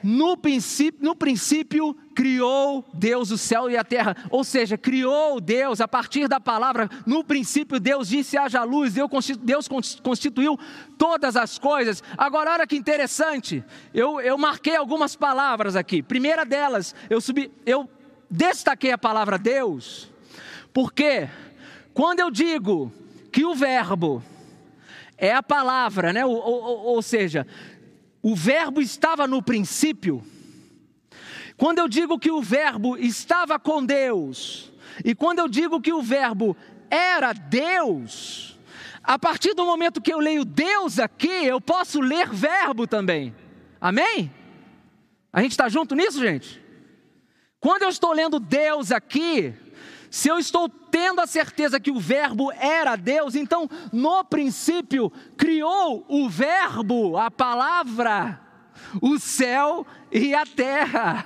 No 0.03 0.35
princípio, 0.35 0.99
no 1.01 1.15
princípio 1.15 1.95
criou 2.13 2.85
Deus 2.93 3.31
o 3.31 3.37
céu 3.37 3.69
e 3.69 3.77
a 3.77 3.83
terra, 3.83 4.17
ou 4.29 4.43
seja, 4.43 4.77
criou 4.77 5.39
Deus 5.39 5.79
a 5.79 5.87
partir 5.87 6.27
da 6.27 6.39
palavra. 6.39 6.89
No 7.05 7.23
princípio, 7.23 7.79
Deus 7.79 8.09
disse: 8.09 8.37
haja 8.37 8.63
luz, 8.63 8.93
Deus 8.93 9.67
constituiu 10.03 10.59
todas 10.97 11.37
as 11.37 11.57
coisas. 11.57 12.03
Agora, 12.17 12.51
olha 12.51 12.67
que 12.67 12.75
interessante, 12.75 13.63
eu, 13.93 14.19
eu 14.19 14.37
marquei 14.37 14.75
algumas 14.75 15.15
palavras 15.15 15.75
aqui. 15.75 16.03
Primeira 16.03 16.45
delas, 16.45 16.93
eu, 17.09 17.21
subi, 17.21 17.49
eu 17.65 17.89
destaquei 18.29 18.91
a 18.91 18.97
palavra 18.97 19.37
Deus, 19.37 20.11
porque 20.73 21.29
quando 21.93 22.19
eu 22.19 22.29
digo 22.29 22.91
que 23.31 23.45
o 23.45 23.55
Verbo 23.55 24.21
é 25.17 25.33
a 25.33 25.41
palavra, 25.41 26.11
né? 26.11 26.25
ou, 26.25 26.35
ou, 26.35 26.79
ou 26.85 27.01
seja, 27.01 27.47
o 28.23 28.35
Verbo 28.35 28.81
estava 28.81 29.27
no 29.27 29.43
princípio 29.43 30.25
quando 31.57 31.79
eu 31.79 31.87
digo 31.87 32.19
que 32.19 32.31
o 32.31 32.41
Verbo 32.41 32.97
estava 32.97 33.59
com 33.59 33.85
Deus, 33.85 34.71
e 35.03 35.15
quando 35.15 35.39
eu 35.39 35.47
digo 35.47 35.79
que 35.79 35.93
o 35.93 36.01
Verbo 36.01 36.57
era 36.89 37.33
Deus, 37.33 38.59
a 39.03 39.17
partir 39.19 39.53
do 39.53 39.65
momento 39.65 40.01
que 40.01 40.13
eu 40.13 40.19
leio 40.19 40.45
Deus 40.45 40.99
aqui, 40.99 41.27
eu 41.27 41.61
posso 41.61 41.99
ler 41.99 42.29
Verbo 42.29 42.87
também. 42.87 43.35
Amém? 43.79 44.31
A 45.31 45.41
gente 45.41 45.51
está 45.51 45.67
junto 45.69 45.95
nisso, 45.95 46.19
gente? 46.19 46.61
Quando 47.59 47.83
eu 47.83 47.89
estou 47.89 48.13
lendo 48.13 48.39
Deus 48.39 48.91
aqui, 48.91 49.53
se 50.13 50.29
eu 50.29 50.37
estou 50.37 50.69
tendo 50.69 51.21
a 51.21 51.25
certeza 51.25 51.79
que 51.79 51.89
o 51.89 51.99
Verbo 51.99 52.51
era 52.51 52.95
Deus, 52.95 53.33
então 53.33 53.67
no 53.91 54.23
princípio 54.23 55.11
criou 55.35 56.05
o 56.07 56.29
Verbo, 56.29 57.17
a 57.17 57.31
palavra, 57.31 58.39
o 59.01 59.17
céu 59.17 59.83
e 60.11 60.35
a 60.35 60.45
terra. 60.45 61.25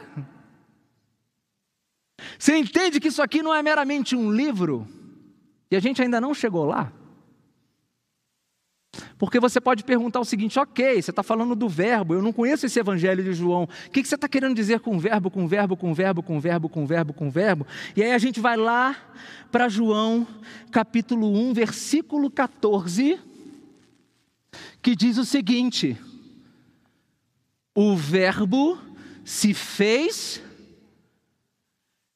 Você 2.39 2.55
entende 2.55 3.01
que 3.01 3.09
isso 3.09 3.21
aqui 3.21 3.43
não 3.43 3.53
é 3.53 3.61
meramente 3.61 4.15
um 4.15 4.31
livro? 4.31 4.87
E 5.69 5.75
a 5.75 5.81
gente 5.81 6.01
ainda 6.01 6.21
não 6.21 6.33
chegou 6.33 6.63
lá? 6.63 6.89
Porque 9.17 9.39
você 9.39 9.59
pode 9.59 9.83
perguntar 9.83 10.19
o 10.19 10.25
seguinte: 10.25 10.59
ok, 10.59 11.01
você 11.01 11.09
está 11.09 11.23
falando 11.23 11.55
do 11.55 11.67
verbo, 11.67 12.13
eu 12.13 12.21
não 12.21 12.31
conheço 12.31 12.65
esse 12.65 12.79
evangelho 12.79 13.23
de 13.23 13.33
João. 13.33 13.63
O 13.63 13.89
que 13.89 14.03
você 14.03 14.15
está 14.15 14.27
querendo 14.27 14.55
dizer 14.55 14.79
com 14.79 14.99
verbo, 14.99 15.31
com 15.31 15.47
verbo, 15.47 15.75
com 15.75 15.93
verbo, 15.93 16.21
com 16.21 16.39
verbo, 16.39 16.69
com 16.69 16.85
verbo, 16.85 17.13
com 17.13 17.29
verbo? 17.29 17.67
E 17.95 18.03
aí 18.03 18.11
a 18.11 18.17
gente 18.17 18.39
vai 18.39 18.55
lá 18.55 18.95
para 19.51 19.67
João, 19.69 20.27
capítulo 20.71 21.31
1, 21.49 21.53
versículo 21.53 22.29
14, 22.29 23.19
que 24.81 24.95
diz 24.95 25.17
o 25.17 25.25
seguinte: 25.25 25.97
o 27.73 27.95
Verbo 27.95 28.79
se 29.23 29.53
fez 29.53 30.41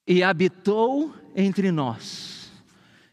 e 0.08 0.24
habitou 0.24 1.13
entre 1.36 1.72
nós. 1.72 2.31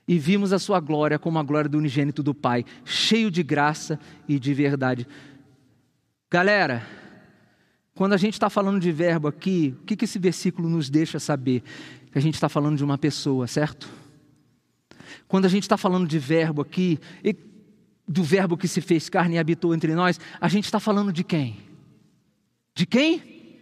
E 0.08 0.18
vimos 0.18 0.54
a 0.54 0.58
sua 0.58 0.80
glória 0.80 1.18
como 1.18 1.38
a 1.38 1.42
glória 1.42 1.68
do 1.68 1.76
unigênito 1.76 2.22
do 2.22 2.34
Pai, 2.34 2.64
cheio 2.82 3.30
de 3.30 3.42
graça 3.42 4.00
e 4.26 4.38
de 4.38 4.54
verdade. 4.54 5.06
Galera, 6.30 6.82
quando 7.94 8.14
a 8.14 8.16
gente 8.16 8.32
está 8.32 8.48
falando 8.48 8.80
de 8.80 8.90
verbo 8.90 9.28
aqui, 9.28 9.76
o 9.82 9.84
que, 9.84 9.94
que 9.94 10.06
esse 10.06 10.18
versículo 10.18 10.66
nos 10.66 10.88
deixa 10.88 11.18
saber? 11.18 11.62
Que 12.10 12.16
a 12.16 12.22
gente 12.22 12.34
está 12.34 12.48
falando 12.48 12.78
de 12.78 12.82
uma 12.84 12.96
pessoa, 12.96 13.46
certo? 13.46 13.86
Quando 15.26 15.44
a 15.44 15.48
gente 15.48 15.64
está 15.64 15.76
falando 15.76 16.08
de 16.08 16.18
verbo 16.18 16.62
aqui, 16.62 16.98
do 18.06 18.22
verbo 18.24 18.56
que 18.56 18.66
se 18.66 18.80
fez 18.80 19.10
carne 19.10 19.34
e 19.34 19.38
habitou 19.38 19.74
entre 19.74 19.94
nós, 19.94 20.18
a 20.40 20.48
gente 20.48 20.64
está 20.64 20.80
falando 20.80 21.12
de 21.12 21.22
quem? 21.22 21.58
De 22.74 22.86
quem? 22.86 23.58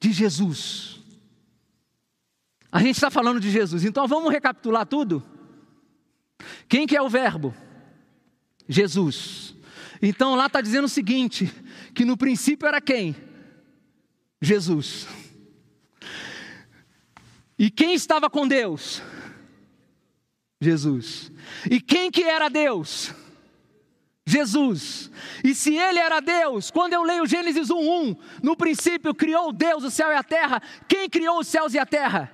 De 0.00 0.10
Jesus. 0.10 1.00
A 2.70 2.80
gente 2.80 2.94
está 2.94 3.10
falando 3.10 3.38
de 3.38 3.50
Jesus. 3.50 3.84
Então 3.84 4.08
vamos 4.08 4.32
recapitular 4.32 4.86
tudo? 4.86 5.22
Quem 6.72 6.86
que 6.86 6.96
é 6.96 7.02
o 7.02 7.08
verbo? 7.10 7.54
Jesus. 8.66 9.54
Então 10.00 10.34
lá 10.34 10.46
está 10.46 10.62
dizendo 10.62 10.86
o 10.86 10.88
seguinte: 10.88 11.52
que 11.94 12.02
no 12.02 12.16
princípio 12.16 12.66
era 12.66 12.80
quem? 12.80 13.14
Jesus. 14.40 15.06
E 17.58 17.70
quem 17.70 17.92
estava 17.92 18.30
com 18.30 18.48
Deus? 18.48 19.02
Jesus. 20.62 21.30
E 21.70 21.78
quem 21.78 22.10
que 22.10 22.22
era 22.22 22.48
Deus? 22.48 23.14
Jesus. 24.24 25.10
E 25.44 25.54
se 25.54 25.76
ele 25.76 25.98
era 25.98 26.20
Deus, 26.20 26.70
quando 26.70 26.94
eu 26.94 27.02
leio 27.02 27.26
Gênesis 27.26 27.68
1:1, 27.68 28.16
no 28.42 28.56
princípio 28.56 29.14
criou 29.14 29.52
Deus 29.52 29.84
o 29.84 29.90
céu 29.90 30.08
e 30.08 30.14
a 30.14 30.22
terra. 30.22 30.62
Quem 30.88 31.06
criou 31.10 31.38
os 31.38 31.48
céus 31.48 31.74
e 31.74 31.78
a 31.78 31.84
terra? 31.84 32.32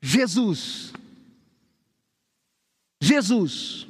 Jesus. 0.00 0.95
Jesus. 3.06 3.86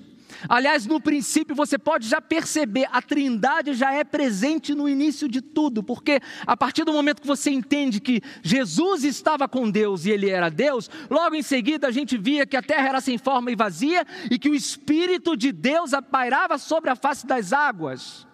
Aliás, 0.48 0.86
no 0.86 1.00
princípio 1.00 1.56
você 1.56 1.78
pode 1.78 2.06
já 2.06 2.20
perceber, 2.20 2.86
a 2.92 3.00
Trindade 3.00 3.74
já 3.74 3.92
é 3.92 4.04
presente 4.04 4.74
no 4.74 4.88
início 4.88 5.28
de 5.28 5.40
tudo, 5.40 5.82
porque 5.82 6.20
a 6.46 6.56
partir 6.56 6.84
do 6.84 6.92
momento 6.92 7.22
que 7.22 7.26
você 7.26 7.50
entende 7.50 8.00
que 8.00 8.20
Jesus 8.42 9.02
estava 9.02 9.48
com 9.48 9.70
Deus 9.70 10.04
e 10.04 10.10
ele 10.10 10.28
era 10.28 10.50
Deus, 10.50 10.90
logo 11.10 11.34
em 11.34 11.42
seguida 11.42 11.88
a 11.88 11.90
gente 11.90 12.16
via 12.16 12.46
que 12.46 12.56
a 12.56 12.62
terra 12.62 12.88
era 12.88 13.00
sem 13.00 13.18
forma 13.18 13.50
e 13.50 13.56
vazia 13.56 14.04
e 14.30 14.38
que 14.38 14.50
o 14.50 14.54
Espírito 14.54 15.36
de 15.36 15.50
Deus 15.52 15.92
pairava 16.10 16.58
sobre 16.58 16.90
a 16.90 16.96
face 16.96 17.26
das 17.26 17.52
águas. 17.52 18.26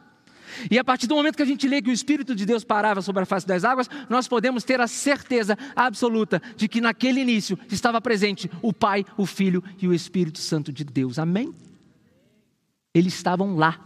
E 0.70 0.78
a 0.78 0.84
partir 0.84 1.06
do 1.06 1.14
momento 1.14 1.36
que 1.36 1.42
a 1.42 1.46
gente 1.46 1.66
lê 1.68 1.80
que 1.80 1.90
o 1.90 1.92
Espírito 1.92 2.34
de 2.34 2.44
Deus 2.44 2.64
parava 2.64 3.02
sobre 3.02 3.22
a 3.22 3.26
face 3.26 3.46
das 3.46 3.64
águas, 3.64 3.88
nós 4.08 4.28
podemos 4.28 4.64
ter 4.64 4.80
a 4.80 4.86
certeza 4.86 5.56
absoluta 5.74 6.40
de 6.56 6.68
que 6.68 6.80
naquele 6.80 7.20
início 7.20 7.58
estava 7.70 8.00
presente 8.00 8.50
o 8.60 8.72
Pai, 8.72 9.04
o 9.16 9.26
Filho 9.26 9.62
e 9.80 9.88
o 9.88 9.94
Espírito 9.94 10.38
Santo 10.38 10.72
de 10.72 10.84
Deus. 10.84 11.18
Amém? 11.18 11.54
Eles 12.94 13.14
estavam 13.14 13.56
lá. 13.56 13.80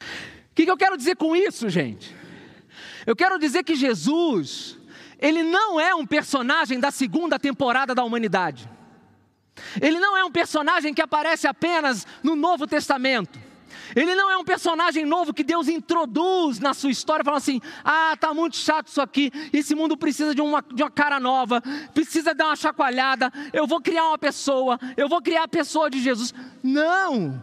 O 0.00 0.54
que, 0.54 0.70
eu 0.70 0.76
quero 0.76 0.96
dizer 0.96 1.16
com 1.16 1.34
isso, 1.34 1.68
gente? 1.68 2.14
Eu 3.06 3.16
quero 3.16 3.38
dizer 3.38 3.62
que 3.62 3.74
Jesus, 3.74 4.76
ele 5.18 5.42
não 5.42 5.80
é 5.80 5.94
um 5.94 6.04
personagem 6.04 6.78
da 6.78 6.90
segunda 6.90 7.38
temporada 7.38 7.94
da 7.94 8.04
humanidade. 8.04 8.68
Ele 9.80 9.98
não 9.98 10.16
é 10.16 10.24
um 10.24 10.30
personagem 10.30 10.92
que 10.92 11.02
aparece 11.02 11.46
apenas 11.46 12.06
no 12.22 12.36
Novo 12.36 12.66
Testamento. 12.66 13.47
Ele 13.94 14.14
não 14.14 14.30
é 14.30 14.36
um 14.36 14.44
personagem 14.44 15.04
novo 15.04 15.32
que 15.32 15.44
Deus 15.44 15.68
introduz 15.68 16.58
na 16.58 16.74
sua 16.74 16.90
história, 16.90 17.24
falando 17.24 17.38
assim: 17.38 17.60
ah, 17.84 18.16
tá 18.18 18.34
muito 18.34 18.56
chato 18.56 18.88
isso 18.88 19.00
aqui, 19.00 19.30
esse 19.52 19.74
mundo 19.74 19.96
precisa 19.96 20.34
de 20.34 20.40
uma, 20.40 20.62
de 20.62 20.82
uma 20.82 20.90
cara 20.90 21.18
nova, 21.18 21.62
precisa 21.94 22.34
dar 22.34 22.46
uma 22.46 22.56
chacoalhada, 22.56 23.32
eu 23.52 23.66
vou 23.66 23.80
criar 23.80 24.06
uma 24.08 24.18
pessoa, 24.18 24.78
eu 24.96 25.08
vou 25.08 25.22
criar 25.22 25.44
a 25.44 25.48
pessoa 25.48 25.90
de 25.90 26.00
Jesus. 26.00 26.34
Não! 26.62 27.42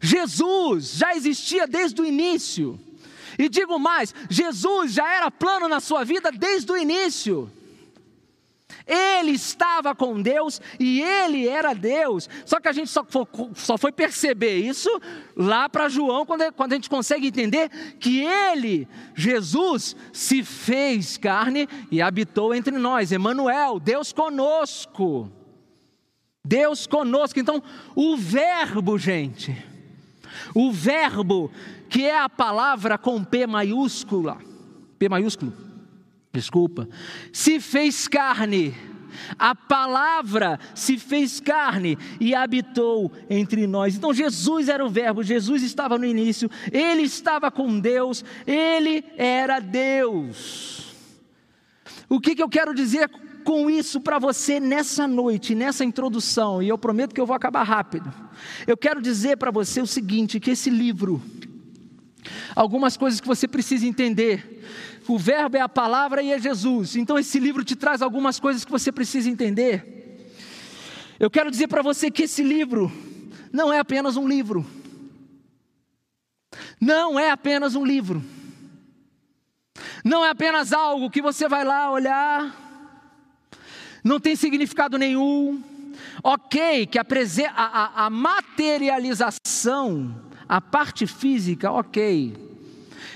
Jesus 0.00 0.94
já 0.94 1.14
existia 1.14 1.66
desde 1.66 2.00
o 2.00 2.04
início. 2.04 2.78
E 3.38 3.48
digo 3.48 3.78
mais: 3.78 4.14
Jesus 4.28 4.92
já 4.92 5.12
era 5.12 5.30
plano 5.30 5.68
na 5.68 5.80
sua 5.80 6.04
vida 6.04 6.30
desde 6.32 6.70
o 6.72 6.76
início. 6.76 7.50
Ele 8.86 9.32
estava 9.32 9.94
com 9.94 10.20
Deus 10.20 10.60
e 10.78 11.02
ele 11.02 11.48
era 11.48 11.74
Deus. 11.74 12.28
Só 12.44 12.60
que 12.60 12.68
a 12.68 12.72
gente 12.72 12.88
só 12.88 13.04
foi, 13.04 13.26
só 13.54 13.76
foi 13.76 13.90
perceber 13.90 14.58
isso 14.58 14.88
lá 15.36 15.68
para 15.68 15.88
João, 15.88 16.24
quando, 16.24 16.52
quando 16.52 16.72
a 16.72 16.76
gente 16.76 16.90
consegue 16.90 17.26
entender 17.26 17.68
que 17.98 18.20
ele, 18.20 18.86
Jesus, 19.14 19.96
se 20.12 20.44
fez 20.44 21.16
carne 21.16 21.68
e 21.90 22.00
habitou 22.00 22.54
entre 22.54 22.78
nós. 22.78 23.10
Emmanuel, 23.12 23.80
Deus 23.80 24.12
conosco. 24.12 25.30
Deus 26.44 26.86
conosco. 26.86 27.40
Então, 27.40 27.62
o 27.94 28.16
Verbo, 28.16 28.96
gente 28.96 29.76
o 30.54 30.72
verbo, 30.72 31.50
que 31.88 32.04
é 32.04 32.18
a 32.18 32.28
palavra 32.28 32.98
com 32.98 33.22
P 33.22 33.46
maiúscula, 33.46 34.38
P 34.98 35.08
maiúsculo, 35.08 35.52
desculpa, 36.36 36.88
se 37.32 37.58
fez 37.60 38.06
carne. 38.06 38.74
A 39.38 39.54
palavra 39.54 40.60
se 40.74 40.98
fez 40.98 41.40
carne 41.40 41.96
e 42.20 42.34
habitou 42.34 43.10
entre 43.30 43.66
nós. 43.66 43.96
Então 43.96 44.12
Jesus 44.12 44.68
era 44.68 44.84
o 44.84 44.90
Verbo, 44.90 45.22
Jesus 45.22 45.62
estava 45.62 45.96
no 45.96 46.04
início, 46.04 46.50
ele 46.70 47.02
estava 47.02 47.50
com 47.50 47.80
Deus, 47.80 48.22
ele 48.46 49.02
era 49.16 49.58
Deus. 49.58 50.94
O 52.10 52.20
que, 52.20 52.34
que 52.34 52.42
eu 52.42 52.48
quero 52.48 52.74
dizer 52.74 53.08
com 53.42 53.70
isso 53.70 54.00
para 54.00 54.18
você 54.18 54.60
nessa 54.60 55.08
noite, 55.08 55.54
nessa 55.54 55.84
introdução, 55.84 56.62
e 56.62 56.68
eu 56.68 56.76
prometo 56.76 57.14
que 57.14 57.20
eu 57.20 57.26
vou 57.26 57.34
acabar 57.34 57.62
rápido. 57.62 58.12
Eu 58.66 58.76
quero 58.76 59.00
dizer 59.00 59.38
para 59.38 59.50
você 59.50 59.80
o 59.80 59.86
seguinte: 59.86 60.38
que 60.38 60.50
esse 60.50 60.68
livro, 60.68 61.22
algumas 62.54 62.96
coisas 62.96 63.20
que 63.20 63.26
você 63.26 63.48
precisa 63.48 63.86
entender. 63.86 64.52
O 65.08 65.18
verbo 65.18 65.56
é 65.56 65.60
a 65.60 65.68
palavra 65.68 66.22
e 66.22 66.32
é 66.32 66.38
Jesus. 66.38 66.96
Então 66.96 67.18
esse 67.18 67.38
livro 67.38 67.64
te 67.64 67.76
traz 67.76 68.02
algumas 68.02 68.40
coisas 68.40 68.64
que 68.64 68.70
você 68.70 68.90
precisa 68.90 69.30
entender. 69.30 69.94
Eu 71.18 71.30
quero 71.30 71.50
dizer 71.50 71.68
para 71.68 71.82
você 71.82 72.10
que 72.10 72.24
esse 72.24 72.42
livro 72.42 72.92
não 73.52 73.72
é 73.72 73.78
apenas 73.78 74.16
um 74.16 74.28
livro. 74.28 74.66
Não 76.80 77.18
é 77.18 77.30
apenas 77.30 77.74
um 77.74 77.84
livro. 77.84 78.22
Não 80.04 80.24
é 80.24 80.30
apenas 80.30 80.72
algo 80.72 81.10
que 81.10 81.22
você 81.22 81.48
vai 81.48 81.64
lá 81.64 81.90
olhar 81.90 82.66
não 84.06 84.20
tem 84.20 84.36
significado 84.36 84.96
nenhum. 84.96 85.60
Ok, 86.22 86.86
que 86.86 86.96
a, 86.96 87.04
a, 87.48 88.06
a 88.06 88.10
materialização, 88.10 90.22
a 90.48 90.60
parte 90.60 91.08
física, 91.08 91.72
ok. 91.72 92.45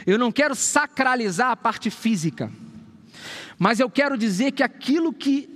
Eu 0.06 0.18
não 0.18 0.32
quero 0.32 0.54
sacralizar 0.54 1.50
a 1.50 1.56
parte 1.56 1.90
física, 1.90 2.50
mas 3.58 3.80
eu 3.80 3.90
quero 3.90 4.16
dizer 4.16 4.52
que 4.52 4.62
aquilo 4.62 5.12
que, 5.12 5.48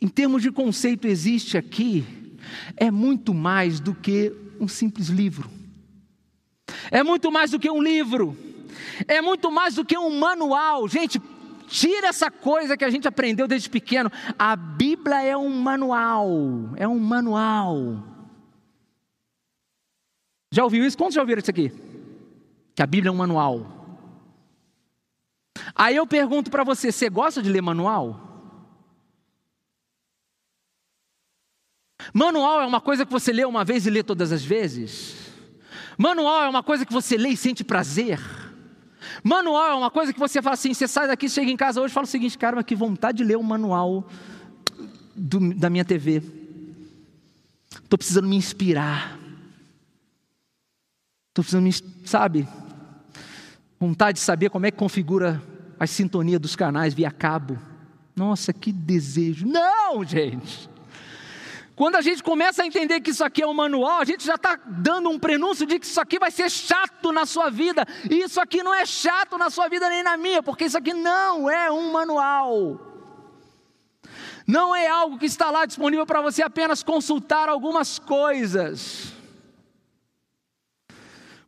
em 0.00 0.08
termos 0.08 0.42
de 0.42 0.50
conceito, 0.50 1.06
existe 1.06 1.56
aqui, 1.56 2.04
é 2.76 2.90
muito 2.90 3.34
mais 3.34 3.80
do 3.80 3.94
que 3.94 4.32
um 4.60 4.68
simples 4.68 5.08
livro, 5.08 5.50
é 6.90 7.02
muito 7.02 7.30
mais 7.30 7.50
do 7.50 7.58
que 7.58 7.70
um 7.70 7.82
livro, 7.82 8.36
é 9.06 9.20
muito 9.20 9.50
mais 9.50 9.74
do 9.74 9.84
que 9.84 9.96
um 9.96 10.18
manual. 10.18 10.88
Gente, 10.88 11.20
Tira 11.68 12.08
essa 12.08 12.30
coisa 12.30 12.76
que 12.76 12.84
a 12.84 12.90
gente 12.90 13.06
aprendeu 13.06 13.46
desde 13.46 13.68
pequeno. 13.68 14.10
A 14.38 14.56
Bíblia 14.56 15.22
é 15.22 15.36
um 15.36 15.50
manual. 15.50 16.26
É 16.76 16.88
um 16.88 16.98
manual. 16.98 18.02
Já 20.50 20.64
ouviu 20.64 20.84
isso? 20.84 20.96
Quantos 20.96 21.14
já 21.14 21.20
ouviram 21.20 21.40
isso 21.40 21.50
aqui? 21.50 21.70
Que 22.78 22.82
a 22.84 22.86
Bíblia 22.86 23.08
é 23.08 23.12
um 23.12 23.16
manual. 23.16 23.66
Aí 25.74 25.96
eu 25.96 26.06
pergunto 26.06 26.48
para 26.48 26.62
você: 26.62 26.92
você 26.92 27.10
gosta 27.10 27.42
de 27.42 27.50
ler 27.50 27.60
manual? 27.60 28.54
Manual 32.14 32.60
é 32.60 32.66
uma 32.66 32.80
coisa 32.80 33.04
que 33.04 33.10
você 33.10 33.32
lê 33.32 33.44
uma 33.44 33.64
vez 33.64 33.84
e 33.84 33.90
lê 33.90 34.04
todas 34.04 34.30
as 34.30 34.44
vezes? 34.44 35.16
Manual 35.98 36.44
é 36.44 36.48
uma 36.48 36.62
coisa 36.62 36.86
que 36.86 36.92
você 36.92 37.16
lê 37.16 37.30
e 37.30 37.36
sente 37.36 37.64
prazer? 37.64 38.20
Manual 39.24 39.70
é 39.70 39.74
uma 39.74 39.90
coisa 39.90 40.12
que 40.12 40.20
você 40.20 40.40
fala 40.40 40.54
assim: 40.54 40.72
você 40.72 40.86
sai 40.86 41.08
daqui, 41.08 41.28
chega 41.28 41.50
em 41.50 41.56
casa 41.56 41.80
hoje 41.80 41.90
e 41.90 41.94
fala 41.94 42.04
o 42.04 42.08
seguinte, 42.08 42.38
cara, 42.38 42.54
mas 42.54 42.64
que 42.64 42.76
vontade 42.76 43.18
de 43.18 43.24
ler 43.24 43.38
o 43.38 43.40
um 43.40 43.42
manual 43.42 44.06
do, 45.16 45.52
da 45.52 45.68
minha 45.68 45.84
TV. 45.84 46.22
Estou 47.72 47.98
precisando 47.98 48.28
me 48.28 48.36
inspirar. 48.36 49.18
Estou 51.30 51.42
precisando 51.42 51.64
me, 51.64 51.72
sabe? 52.06 52.46
Vontade 53.78 54.18
de 54.18 54.24
saber 54.24 54.50
como 54.50 54.66
é 54.66 54.70
que 54.70 54.76
configura 54.76 55.42
a 55.78 55.86
sintonia 55.86 56.38
dos 56.38 56.56
canais 56.56 56.94
via 56.94 57.10
cabo. 57.10 57.58
Nossa, 58.16 58.52
que 58.52 58.72
desejo. 58.72 59.46
Não, 59.46 60.04
gente. 60.04 60.68
Quando 61.76 61.94
a 61.94 62.00
gente 62.00 62.24
começa 62.24 62.64
a 62.64 62.66
entender 62.66 63.00
que 63.00 63.10
isso 63.10 63.22
aqui 63.22 63.40
é 63.40 63.46
um 63.46 63.54
manual, 63.54 64.00
a 64.00 64.04
gente 64.04 64.26
já 64.26 64.34
está 64.34 64.58
dando 64.66 65.08
um 65.08 65.16
prenúncio 65.16 65.64
de 65.64 65.78
que 65.78 65.86
isso 65.86 66.00
aqui 66.00 66.18
vai 66.18 66.32
ser 66.32 66.50
chato 66.50 67.12
na 67.12 67.24
sua 67.24 67.50
vida. 67.50 67.86
E 68.10 68.16
isso 68.16 68.40
aqui 68.40 68.64
não 68.64 68.74
é 68.74 68.84
chato 68.84 69.38
na 69.38 69.48
sua 69.48 69.68
vida 69.68 69.88
nem 69.88 70.02
na 70.02 70.16
minha, 70.16 70.42
porque 70.42 70.64
isso 70.64 70.76
aqui 70.76 70.92
não 70.92 71.48
é 71.48 71.70
um 71.70 71.92
manual. 71.92 72.80
Não 74.44 74.74
é 74.74 74.88
algo 74.88 75.18
que 75.18 75.26
está 75.26 75.52
lá 75.52 75.66
disponível 75.66 76.04
para 76.04 76.20
você 76.20 76.42
apenas 76.42 76.82
consultar 76.82 77.48
algumas 77.48 78.00
coisas. 78.00 79.12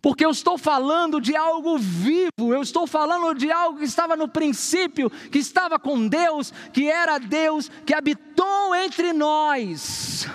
Porque 0.03 0.25
eu 0.25 0.31
estou 0.31 0.57
falando 0.57 1.21
de 1.21 1.37
algo 1.37 1.77
vivo, 1.77 2.55
eu 2.55 2.63
estou 2.63 2.87
falando 2.87 3.35
de 3.35 3.51
algo 3.51 3.79
que 3.79 3.85
estava 3.85 4.17
no 4.17 4.27
princípio, 4.29 5.11
que 5.11 5.39
estava 5.39 5.79
com 5.79 6.09
Deus, 6.09 6.53
que 6.73 6.91
era 6.91 7.19
Deus, 7.19 7.71
que 7.85 7.93
habitou 7.93 8.75
entre 8.75 9.13
nós. 9.13 10.27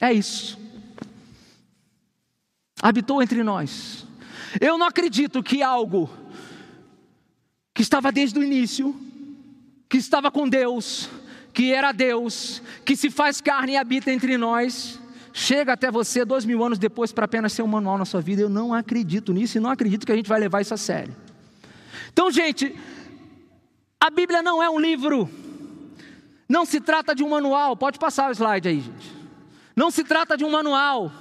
É 0.00 0.12
isso. 0.12 0.56
Habitou 2.80 3.20
entre 3.20 3.42
nós. 3.42 4.06
Eu 4.60 4.78
não 4.78 4.86
acredito 4.86 5.42
que 5.42 5.60
algo 5.62 6.08
que 7.74 7.82
estava 7.82 8.12
desde 8.12 8.38
o 8.38 8.44
início, 8.44 8.94
que 9.88 9.96
estava 9.96 10.30
com 10.30 10.48
Deus, 10.48 11.10
que 11.52 11.72
era 11.72 11.90
Deus, 11.90 12.62
que 12.84 12.94
se 12.94 13.10
faz 13.10 13.40
carne 13.40 13.72
e 13.72 13.76
habita 13.76 14.12
entre 14.12 14.38
nós, 14.38 14.99
chega 15.32 15.72
até 15.72 15.90
você 15.90 16.24
dois 16.24 16.44
mil 16.44 16.64
anos 16.64 16.78
depois 16.78 17.12
para 17.12 17.24
apenas 17.24 17.52
ser 17.52 17.62
um 17.62 17.66
manual 17.66 17.98
na 17.98 18.04
sua 18.04 18.20
vida. 18.20 18.42
Eu 18.42 18.48
não 18.48 18.72
acredito 18.74 19.32
nisso 19.32 19.58
e 19.58 19.60
não 19.60 19.70
acredito 19.70 20.06
que 20.06 20.12
a 20.12 20.16
gente 20.16 20.28
vai 20.28 20.40
levar 20.40 20.60
isso 20.60 20.74
a 20.74 20.76
sério. 20.76 21.14
Então, 22.12 22.30
gente, 22.30 22.74
a 24.00 24.10
Bíblia 24.10 24.42
não 24.42 24.62
é 24.62 24.68
um 24.68 24.78
livro, 24.78 25.28
não 26.48 26.64
se 26.64 26.80
trata 26.80 27.14
de 27.14 27.22
um 27.22 27.28
manual. 27.28 27.76
Pode 27.76 27.98
passar 27.98 28.30
o 28.30 28.32
slide 28.32 28.68
aí, 28.68 28.80
gente. 28.80 29.20
Não 29.76 29.90
se 29.90 30.02
trata 30.02 30.36
de 30.36 30.44
um 30.44 30.50
manual. 30.50 31.12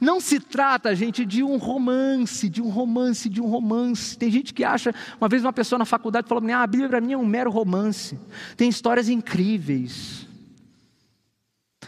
Não 0.00 0.20
se 0.20 0.38
trata, 0.38 0.94
gente, 0.94 1.24
de 1.24 1.42
um 1.42 1.56
romance, 1.56 2.48
de 2.48 2.60
um 2.60 2.68
romance, 2.68 3.28
de 3.28 3.40
um 3.40 3.46
romance. 3.46 4.16
Tem 4.16 4.30
gente 4.30 4.52
que 4.52 4.62
acha, 4.62 4.94
uma 5.20 5.28
vez 5.28 5.42
uma 5.42 5.52
pessoa 5.52 5.78
na 5.78 5.84
faculdade 5.84 6.28
falou: 6.28 6.44
ah, 6.50 6.62
a 6.62 6.66
Bíblia 6.66 6.88
para 6.88 7.00
mim 7.00 7.12
é 7.12 7.16
um 7.16 7.26
mero 7.26 7.50
romance. 7.50 8.18
Tem 8.56 8.68
histórias 8.68 9.08
incríveis. 9.08 10.25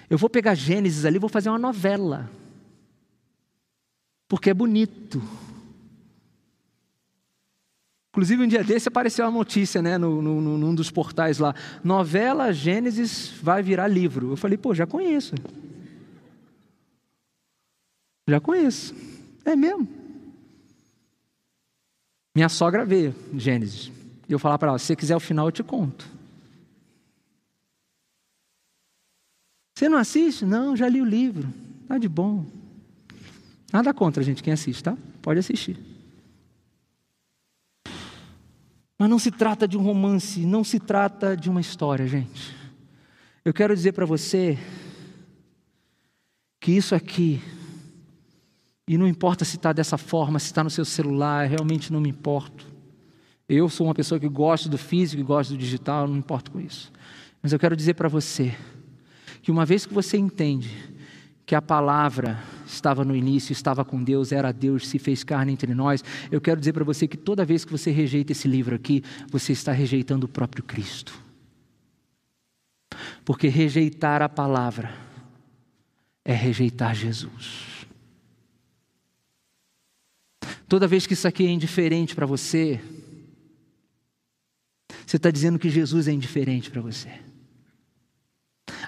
Eu 0.08 0.16
vou 0.16 0.30
pegar 0.30 0.54
Gênesis 0.54 1.04
ali 1.04 1.16
e 1.16 1.20
vou 1.20 1.28
fazer 1.28 1.48
uma 1.48 1.58
novela. 1.58 2.30
Porque 4.26 4.50
é 4.50 4.54
bonito. 4.54 5.22
Inclusive, 8.10 8.42
um 8.42 8.48
dia 8.48 8.64
desse 8.64 8.88
apareceu 8.88 9.24
uma 9.24 9.30
notícia, 9.30 9.80
né, 9.80 9.96
no, 9.96 10.20
no, 10.20 10.58
num 10.58 10.74
dos 10.74 10.90
portais 10.90 11.38
lá. 11.38 11.54
Novela 11.84 12.52
Gênesis 12.52 13.32
vai 13.42 13.62
virar 13.62 13.86
livro. 13.86 14.32
Eu 14.32 14.36
falei, 14.36 14.58
pô, 14.58 14.74
já 14.74 14.86
conheço. 14.86 15.34
Já 18.26 18.40
conheço. 18.40 18.94
É 19.44 19.54
mesmo. 19.54 19.88
Minha 22.34 22.48
sogra 22.48 22.84
vê 22.84 23.12
Gênesis. 23.34 23.90
E 24.28 24.32
eu 24.32 24.38
falar 24.38 24.58
para 24.58 24.68
ela: 24.68 24.78
se 24.78 24.86
você 24.86 24.96
quiser 24.96 25.16
o 25.16 25.20
final, 25.20 25.46
eu 25.48 25.52
te 25.52 25.62
conto. 25.62 26.17
Você 29.78 29.88
não 29.88 29.96
assiste? 29.96 30.44
Não, 30.44 30.76
já 30.76 30.88
li 30.88 31.00
o 31.00 31.04
livro. 31.04 31.54
Tá 31.86 31.98
de 31.98 32.08
bom. 32.08 32.44
Nada 33.72 33.94
contra, 33.94 34.24
gente, 34.24 34.42
quem 34.42 34.52
assiste, 34.52 34.82
tá? 34.82 34.98
Pode 35.22 35.38
assistir. 35.38 35.78
Mas 38.98 39.08
não 39.08 39.20
se 39.20 39.30
trata 39.30 39.68
de 39.68 39.78
um 39.78 39.80
romance, 39.80 40.44
não 40.44 40.64
se 40.64 40.80
trata 40.80 41.36
de 41.36 41.48
uma 41.48 41.60
história, 41.60 42.08
gente. 42.08 42.56
Eu 43.44 43.54
quero 43.54 43.72
dizer 43.72 43.92
para 43.92 44.04
você 44.04 44.58
que 46.58 46.72
isso 46.72 46.92
aqui 46.92 47.40
e 48.88 48.98
não 48.98 49.06
importa 49.06 49.44
se 49.44 49.54
está 49.54 49.72
dessa 49.72 49.96
forma, 49.96 50.40
se 50.40 50.46
está 50.46 50.64
no 50.64 50.70
seu 50.70 50.84
celular, 50.84 51.46
realmente 51.46 51.92
não 51.92 52.00
me 52.00 52.08
importo. 52.08 52.66
Eu 53.48 53.68
sou 53.68 53.86
uma 53.86 53.94
pessoa 53.94 54.18
que 54.18 54.28
gosta 54.28 54.68
do 54.68 54.76
físico 54.76 55.22
gosta 55.22 55.54
do 55.54 55.58
digital, 55.58 56.08
não 56.08 56.14
me 56.14 56.18
importo 56.18 56.50
com 56.50 56.60
isso. 56.60 56.90
Mas 57.40 57.52
eu 57.52 57.60
quero 57.60 57.76
dizer 57.76 57.94
para 57.94 58.08
você 58.08 58.56
que 59.42 59.50
uma 59.50 59.64
vez 59.64 59.86
que 59.86 59.94
você 59.94 60.16
entende 60.16 60.70
que 61.48 61.54
a 61.54 61.62
palavra 61.62 62.38
estava 62.66 63.04
no 63.04 63.16
início, 63.16 63.52
estava 63.52 63.82
com 63.82 64.04
Deus, 64.04 64.32
era 64.32 64.52
Deus, 64.52 64.86
se 64.86 64.98
fez 64.98 65.24
carne 65.24 65.52
entre 65.52 65.74
nós, 65.74 66.04
eu 66.30 66.42
quero 66.42 66.60
dizer 66.60 66.74
para 66.74 66.84
você 66.84 67.08
que 67.08 67.16
toda 67.16 67.44
vez 67.44 67.64
que 67.64 67.72
você 67.72 67.90
rejeita 67.90 68.32
esse 68.32 68.46
livro 68.46 68.74
aqui, 68.74 69.02
você 69.30 69.52
está 69.52 69.72
rejeitando 69.72 70.24
o 70.24 70.28
próprio 70.28 70.62
Cristo. 70.62 71.18
Porque 73.24 73.48
rejeitar 73.48 74.20
a 74.20 74.28
palavra 74.28 74.92
é 76.22 76.34
rejeitar 76.34 76.94
Jesus. 76.94 77.86
Toda 80.68 80.86
vez 80.86 81.06
que 81.06 81.14
isso 81.14 81.26
aqui 81.26 81.46
é 81.46 81.50
indiferente 81.50 82.14
para 82.14 82.26
você, 82.26 82.78
você 85.06 85.16
está 85.16 85.30
dizendo 85.30 85.58
que 85.58 85.70
Jesus 85.70 86.06
é 86.08 86.12
indiferente 86.12 86.70
para 86.70 86.82
você. 86.82 87.08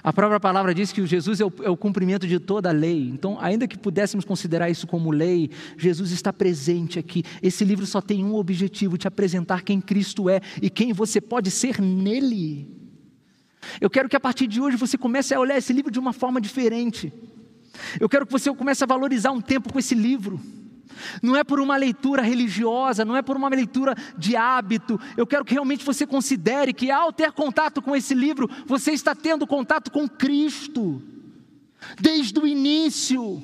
A 0.03 0.11
própria 0.11 0.39
palavra 0.39 0.73
diz 0.73 0.91
que 0.91 1.05
Jesus 1.05 1.39
é 1.39 1.45
o, 1.45 1.53
é 1.63 1.69
o, 1.69 1.77
cumprimento 1.77 2.27
de 2.27 2.39
toda 2.39 2.69
a 2.69 2.71
lei. 2.71 3.09
Então, 3.09 3.37
ainda 3.39 3.67
que 3.67 3.77
pudéssemos 3.77 4.25
considerar 4.25 4.69
isso 4.69 4.87
como 4.87 5.11
lei, 5.11 5.49
Jesus 5.77 6.11
está 6.11 6.31
presente 6.31 6.99
aqui. 6.99 7.23
Esse 7.41 7.63
livro 7.63 7.85
só 7.85 8.01
tem 8.01 8.23
um 8.23 8.35
objetivo: 8.35 8.97
te 8.97 9.07
apresentar 9.07 9.63
quem 9.63 9.81
Cristo 9.81 10.29
é 10.29 10.41
e 10.61 10.69
quem 10.69 10.93
você 10.93 11.19
pode 11.19 11.51
ser 11.51 11.81
nele. 11.81 12.67
Eu 13.79 13.89
quero 13.89 14.09
que 14.09 14.15
a 14.15 14.19
partir 14.19 14.47
de 14.47 14.59
hoje 14.59 14.75
você 14.75 14.97
comece 14.97 15.33
a 15.33 15.39
olhar 15.39 15.57
esse 15.57 15.71
livro 15.71 15.91
de 15.91 15.99
uma 15.99 16.13
forma 16.13 16.41
diferente. 16.41 17.13
Eu 17.99 18.09
quero 18.09 18.25
que 18.25 18.31
você 18.31 18.53
comece 18.53 18.83
a 18.83 18.87
valorizar 18.87 19.31
um 19.31 19.41
tempo 19.41 19.71
com 19.71 19.79
esse 19.79 19.95
livro. 19.95 20.39
Não 21.21 21.35
é 21.35 21.43
por 21.43 21.59
uma 21.59 21.77
leitura 21.77 22.21
religiosa, 22.21 23.05
não 23.05 23.15
é 23.15 23.21
por 23.21 23.35
uma 23.35 23.49
leitura 23.49 23.95
de 24.17 24.35
hábito. 24.35 24.99
Eu 25.15 25.27
quero 25.27 25.45
que 25.45 25.53
realmente 25.53 25.85
você 25.85 26.05
considere 26.05 26.73
que 26.73 26.91
ao 26.91 27.11
ter 27.11 27.31
contato 27.31 27.81
com 27.81 27.95
esse 27.95 28.13
livro, 28.13 28.49
você 28.65 28.91
está 28.91 29.15
tendo 29.15 29.47
contato 29.47 29.91
com 29.91 30.07
Cristo, 30.07 31.01
desde 31.99 32.39
o 32.39 32.47
início. 32.47 33.41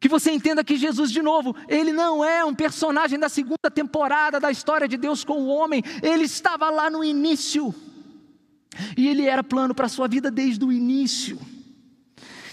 Que 0.00 0.08
você 0.08 0.30
entenda 0.30 0.62
que 0.62 0.76
Jesus, 0.76 1.10
de 1.10 1.22
novo, 1.22 1.56
ele 1.66 1.92
não 1.92 2.24
é 2.24 2.44
um 2.44 2.54
personagem 2.54 3.18
da 3.18 3.28
segunda 3.28 3.70
temporada 3.72 4.38
da 4.38 4.50
história 4.50 4.86
de 4.86 4.96
Deus 4.96 5.24
com 5.24 5.42
o 5.42 5.46
homem, 5.46 5.82
ele 6.02 6.24
estava 6.24 6.68
lá 6.70 6.90
no 6.90 7.02
início. 7.02 7.74
E 8.96 9.08
ele 9.08 9.26
era 9.26 9.42
plano 9.42 9.74
para 9.74 9.86
a 9.86 9.88
sua 9.88 10.08
vida 10.08 10.30
desde 10.30 10.64
o 10.64 10.72
início. 10.72 11.38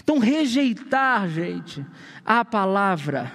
Então, 0.02 0.18
rejeitar, 0.18 1.28
gente, 1.28 1.84
a 2.24 2.44
palavra 2.44 3.32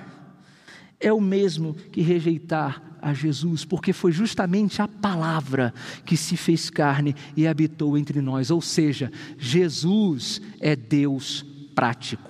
é 1.00 1.12
o 1.14 1.22
mesmo 1.22 1.74
que 1.74 2.02
rejeitar 2.02 2.82
a 3.02 3.14
Jesus, 3.14 3.64
porque 3.64 3.94
foi 3.94 4.12
justamente 4.12 4.82
a 4.82 4.88
palavra 4.88 5.74
que 6.06 6.18
se 6.18 6.36
fez 6.36 6.70
carne 6.70 7.16
e 7.36 7.48
habitou 7.48 7.98
entre 7.98 8.22
nós. 8.22 8.52
Ou 8.52 8.62
seja, 8.62 9.12
Jesus 9.38 10.42
é 10.60 10.76
Deus 10.76 11.46
prático. 11.76 12.30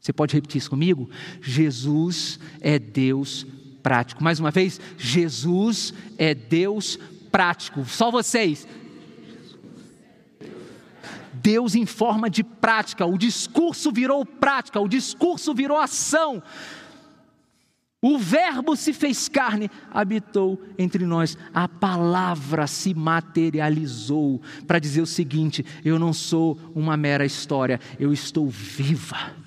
Você 0.00 0.12
pode 0.12 0.34
repetir 0.34 0.58
isso 0.58 0.70
comigo? 0.70 1.08
Jesus 1.40 2.40
é 2.60 2.78
Deus 2.78 3.46
prático. 3.82 4.24
Mais 4.24 4.40
uma 4.40 4.50
vez, 4.50 4.80
Jesus 4.98 5.94
é 6.18 6.34
Deus 6.34 6.98
prático. 7.30 7.84
Só 7.84 8.10
vocês. 8.10 8.66
Deus 11.42 11.74
em 11.74 11.84
forma 11.84 12.30
de 12.30 12.44
prática, 12.44 13.04
o 13.04 13.18
discurso 13.18 13.90
virou 13.90 14.24
prática, 14.24 14.80
o 14.80 14.88
discurso 14.88 15.52
virou 15.52 15.76
ação. 15.76 16.42
O 18.00 18.18
Verbo 18.18 18.74
se 18.74 18.92
fez 18.92 19.28
carne, 19.28 19.70
habitou 19.90 20.60
entre 20.76 21.06
nós, 21.06 21.38
a 21.54 21.68
palavra 21.68 22.66
se 22.66 22.92
materializou 22.94 24.40
para 24.66 24.78
dizer 24.78 25.02
o 25.02 25.06
seguinte: 25.06 25.64
eu 25.84 25.98
não 25.98 26.12
sou 26.12 26.58
uma 26.74 26.96
mera 26.96 27.24
história, 27.24 27.78
eu 28.00 28.12
estou 28.12 28.48
viva. 28.48 29.41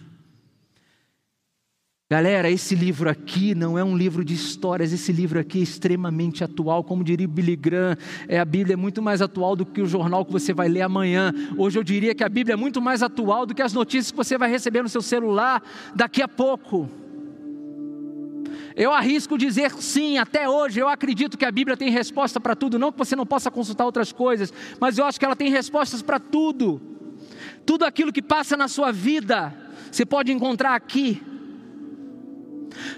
Galera, 2.08 2.52
esse 2.52 2.76
livro 2.76 3.10
aqui 3.10 3.56
não 3.56 3.80
é 3.80 3.84
um 3.84 3.98
livro 3.98 4.24
de 4.24 4.36
histórias, 4.36 4.94
esse 4.94 5.12
livro 5.12 5.39
aqui 5.39 5.58
é 5.58 5.63
extremamente 5.63 6.44
atual. 6.44 6.84
Como 6.84 7.04
diria 7.04 7.28
Billy 7.28 7.56
Graham, 7.56 7.98
é, 8.28 8.39
a 8.39 8.46
Bíblia 8.46 8.74
é 8.74 8.78
muito 8.78 9.02
mais 9.02 9.24
atual 9.24 9.56
do 9.56 9.65
que 9.65 9.82
o 9.82 9.88
jornal 9.88 10.24
que 10.24 10.32
você 10.32 10.54
vai 10.54 10.70
ler 10.70 10.84
amanhã. 10.84 11.34
Hoje 11.58 11.80
eu 11.80 11.84
diria 11.84 12.13
que 12.13 12.24
a 12.24 12.30
Bíblia 12.30 12.54
é 12.54 12.56
muito 12.56 12.80
mais 12.80 13.02
atual 13.02 13.48
do 13.48 13.56
que 13.56 13.62
as 13.63 13.74
notícias 13.74 14.12
que 14.12 14.18
você 14.18 14.38
vai 14.38 14.52
receber 14.52 14.84
no 14.84 14.88
seu 14.88 15.02
celular 15.02 15.63
daqui 15.96 16.22
a 16.22 16.28
pouco. 16.28 16.88
Eu 18.76 18.94
arrisco 18.94 19.36
dizer 19.36 19.72
sim, 19.72 20.20
até 20.20 20.48
hoje 20.48 20.80
eu 20.80 20.88
acredito 20.88 21.36
que 21.36 21.46
a 21.46 21.52
Bíblia 21.52 21.76
tem 21.76 21.89
resposta 21.89 22.39
para 22.39 22.56
tudo, 22.56 22.78
não 22.78 22.91
que 22.91 23.00
você 23.00 23.15
não 23.15 23.26
possa 23.26 23.50
consultar 23.50 23.84
outras 23.84 24.12
coisas, 24.12 24.54
mas 24.80 25.00
eu 25.00 25.06
acho 25.06 25.18
que 25.18 25.26
ela 25.26 25.36
tem 25.36 25.50
respostas 25.50 26.04
para 26.04 26.20
tudo. 26.20 26.80
Tudo 27.65 27.84
aquilo 27.84 28.13
que 28.13 28.22
passa 28.22 28.56
na 28.56 28.68
sua 28.68 28.91
vida, 28.91 29.52
você 29.91 30.06
pode 30.06 30.32
encontrar 30.32 30.76
aqui. 30.76 31.20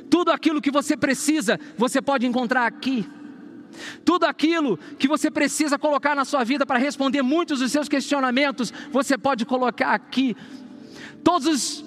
Tudo 0.10 0.32
aquilo 0.32 0.62
que 0.62 0.72
você 0.72 0.96
precisa, 0.96 1.60
você 1.78 2.02
pode 2.02 2.26
encontrar 2.26 2.66
aqui. 2.66 3.08
Tudo 4.04 4.26
aquilo 4.26 4.78
que 4.98 5.08
você 5.08 5.30
precisa 5.30 5.78
colocar 5.78 6.16
na 6.16 6.26
sua 6.26 6.44
vida 6.44 6.66
para 6.66 6.80
responder 6.80 7.22
muitos 7.22 7.60
dos 7.60 7.72
seus 7.72 7.88
questionamentos, 7.88 8.74
você 8.92 9.18
pode 9.18 9.46
colocar 9.46 9.94
aqui. 9.94 10.36
Todos 11.24 11.48
os 11.48 11.86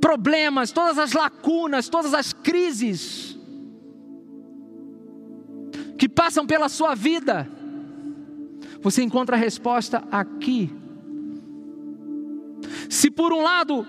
problemas, 0.00 0.72
todas 0.72 0.98
as 0.98 1.12
lacunas, 1.12 1.88
todas 1.88 2.14
as 2.14 2.32
crises 2.32 3.36
que 5.98 6.08
passam 6.08 6.46
pela 6.46 6.68
sua 6.68 6.94
vida, 6.94 7.48
você 8.80 9.02
encontra 9.02 9.36
a 9.36 9.38
resposta 9.38 10.04
aqui. 10.10 10.72
Se 12.88 13.10
por 13.10 13.32
um 13.32 13.42
lado 13.42 13.86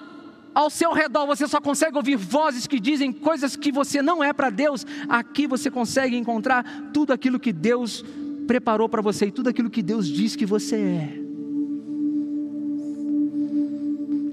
ao 0.54 0.70
seu 0.70 0.92
redor 0.94 1.26
você 1.26 1.48
só 1.48 1.62
consegue 1.62 1.98
ouvir 1.98 2.16
vozes 2.16 2.68
que 2.68 2.80
dizem 2.80 3.12
coisas 3.12 3.56
que 3.56 3.72
você 3.72 4.02
não 4.02 4.24
é 4.24 4.34
para 4.34 4.50
Deus, 4.50 4.86
aqui 5.08 5.48
você 5.48 5.70
consegue 5.70 6.16
encontrar 6.18 6.90
tudo 6.94 7.14
aquilo 7.14 7.40
que 7.40 7.54
Deus 7.54 8.04
preparou 8.48 8.90
para 8.90 9.02
você 9.02 9.28
e 9.28 9.32
tudo 9.32 9.50
aquilo 9.50 9.70
que 9.70 9.82
Deus 9.82 10.08
diz 10.08 10.36
que 10.36 10.46
você 10.46 10.76
é. 10.76 11.20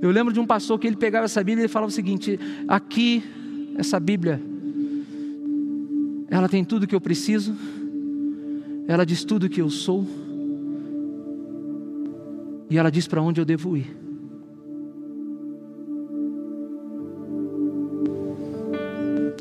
Eu 0.01 0.11
lembro 0.11 0.33
de 0.33 0.41
um 0.41 0.47
pastor 0.47 0.79
que 0.79 0.87
ele 0.87 0.97
pegava 0.97 1.25
essa 1.25 1.43
Bíblia 1.43 1.63
e 1.63 1.65
ele 1.65 1.73
falava 1.73 1.91
o 1.91 1.95
seguinte: 1.95 2.39
aqui, 2.69 3.25
essa 3.77 3.99
Bíblia, 3.99 4.41
ela 6.29 6.49
tem 6.49 6.65
tudo 6.65 6.87
que 6.87 6.95
eu 6.95 7.01
preciso, 7.01 7.57
ela 8.87 9.05
diz 9.05 9.25
tudo 9.25 9.49
que 9.49 9.61
eu 9.61 9.69
sou, 9.69 10.07
e 12.71 12.79
ela 12.79 12.91
diz 12.91 13.07
para 13.07 13.21
onde 13.21 13.41
eu 13.41 13.45
devo 13.45 13.77
ir. 13.77 14.06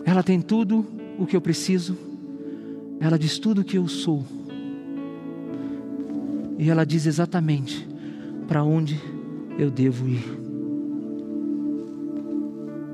Ela 0.06 0.22
tem 0.22 0.40
tudo 0.40 0.86
o 1.18 1.26
que 1.26 1.36
eu 1.36 1.42
preciso, 1.42 1.98
ela 3.00 3.18
diz 3.18 3.40
tudo 3.40 3.62
o 3.62 3.64
que 3.64 3.78
eu 3.78 3.88
sou, 3.88 4.24
e 6.58 6.70
ela 6.70 6.86
diz 6.86 7.08
exatamente 7.08 7.88
para 8.48 8.64
onde 8.64 9.02
eu 9.58 9.72
devo 9.72 10.08
ir. 10.08 10.24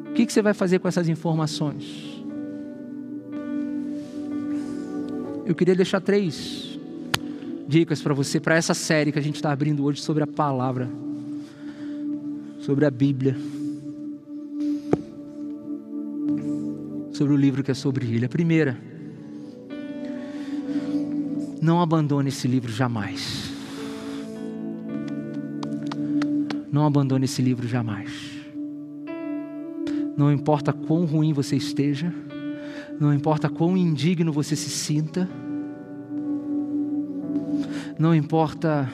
O 0.09 0.13
que, 0.13 0.25
que 0.25 0.33
você 0.33 0.41
vai 0.41 0.53
fazer 0.53 0.79
com 0.79 0.87
essas 0.87 1.07
informações? 1.09 2.23
Eu 5.45 5.53
queria 5.53 5.75
deixar 5.75 5.99
três 5.99 6.79
dicas 7.67 8.01
para 8.01 8.13
você, 8.13 8.39
para 8.39 8.55
essa 8.55 8.73
série 8.73 9.11
que 9.11 9.19
a 9.19 9.21
gente 9.21 9.35
está 9.35 9.51
abrindo 9.51 9.83
hoje 9.83 10.01
sobre 10.01 10.23
a 10.23 10.27
palavra, 10.27 10.89
sobre 12.59 12.85
a 12.85 12.91
Bíblia, 12.91 13.35
sobre 17.21 17.35
o 17.35 17.37
livro 17.37 17.63
que 17.63 17.69
é 17.69 17.75
sobre 17.75 18.07
ele. 18.07 18.25
A 18.25 18.29
primeira, 18.29 18.75
não 21.61 21.79
abandone 21.79 22.29
esse 22.29 22.47
livro 22.47 22.71
jamais. 22.71 23.53
Não 26.71 26.83
abandone 26.83 27.25
esse 27.25 27.39
livro 27.39 27.67
jamais. 27.67 28.11
Não 30.17 30.31
importa 30.33 30.73
quão 30.73 31.05
ruim 31.05 31.31
você 31.31 31.55
esteja, 31.55 32.11
não 32.99 33.13
importa 33.13 33.47
quão 33.49 33.77
indigno 33.77 34.33
você 34.33 34.55
se 34.55 34.71
sinta, 34.71 35.29
não 37.99 38.15
importa 38.15 38.89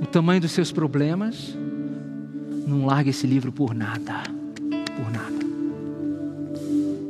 o 0.00 0.06
tamanho 0.06 0.40
dos 0.40 0.52
seus 0.52 0.72
problemas, 0.72 1.54
não 2.68 2.86
largue 2.86 3.10
esse 3.10 3.26
livro 3.26 3.50
por 3.50 3.74
nada, 3.74 4.22
por 4.96 5.10
nada. 5.10 5.38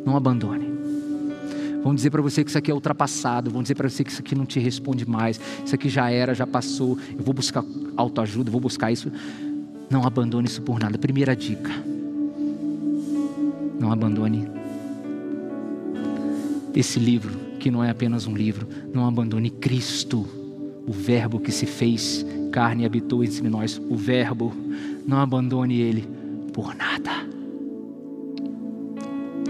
Não 0.07 0.17
abandone. 0.17 0.69
Vão 1.83 1.95
dizer 1.95 2.11
para 2.11 2.23
você 2.23 2.43
que 2.45 2.51
isso 2.51 2.59
aqui 2.59 2.71
é 2.71 2.75
ultrapassado, 2.75 3.51
vão 3.51 3.63
dizer 3.63 3.75
para 3.75 3.89
você 3.89 4.05
que 4.05 4.11
isso 4.11 4.21
aqui 4.21 4.35
não 4.35 4.47
te 4.47 4.59
responde 4.59 5.09
mais, 5.09 5.41
isso 5.65 5.75
aqui 5.75 5.89
já 5.89 6.11
era, 6.11 6.35
já 6.35 6.47
passou, 6.47 6.99
eu 7.17 7.23
vou 7.23 7.35
buscar 7.35 7.65
autoajuda, 7.97 8.51
vou 8.51 8.61
buscar 8.61 8.93
isso. 8.93 9.11
Não 9.91 10.05
abandone 10.05 10.47
isso 10.47 10.61
por 10.63 10.79
nada. 10.79 10.99
Primeira 10.99 11.35
dica. 11.35 11.71
Não 13.81 13.91
abandone 13.91 14.49
esse 16.75 17.01
livro, 17.01 17.39
que 17.59 17.71
não 17.71 17.83
é 17.83 17.91
apenas 17.91 18.27
um 18.27 18.37
livro. 18.37 18.69
Não 18.93 19.07
abandone 19.07 19.51
Cristo, 19.51 20.27
o 20.87 20.93
Verbo 20.93 21.41
que 21.41 21.51
se 21.51 21.65
fez 21.65 22.25
carne 22.53 22.83
e 22.83 22.87
habitou 22.87 23.25
entre 23.25 23.49
nós, 23.49 23.81
o 23.89 23.97
Verbo. 23.97 24.53
Não 25.09 25.17
abandone 25.17 25.81
ele 25.81 26.07
por 26.53 26.75
nada. 26.75 27.11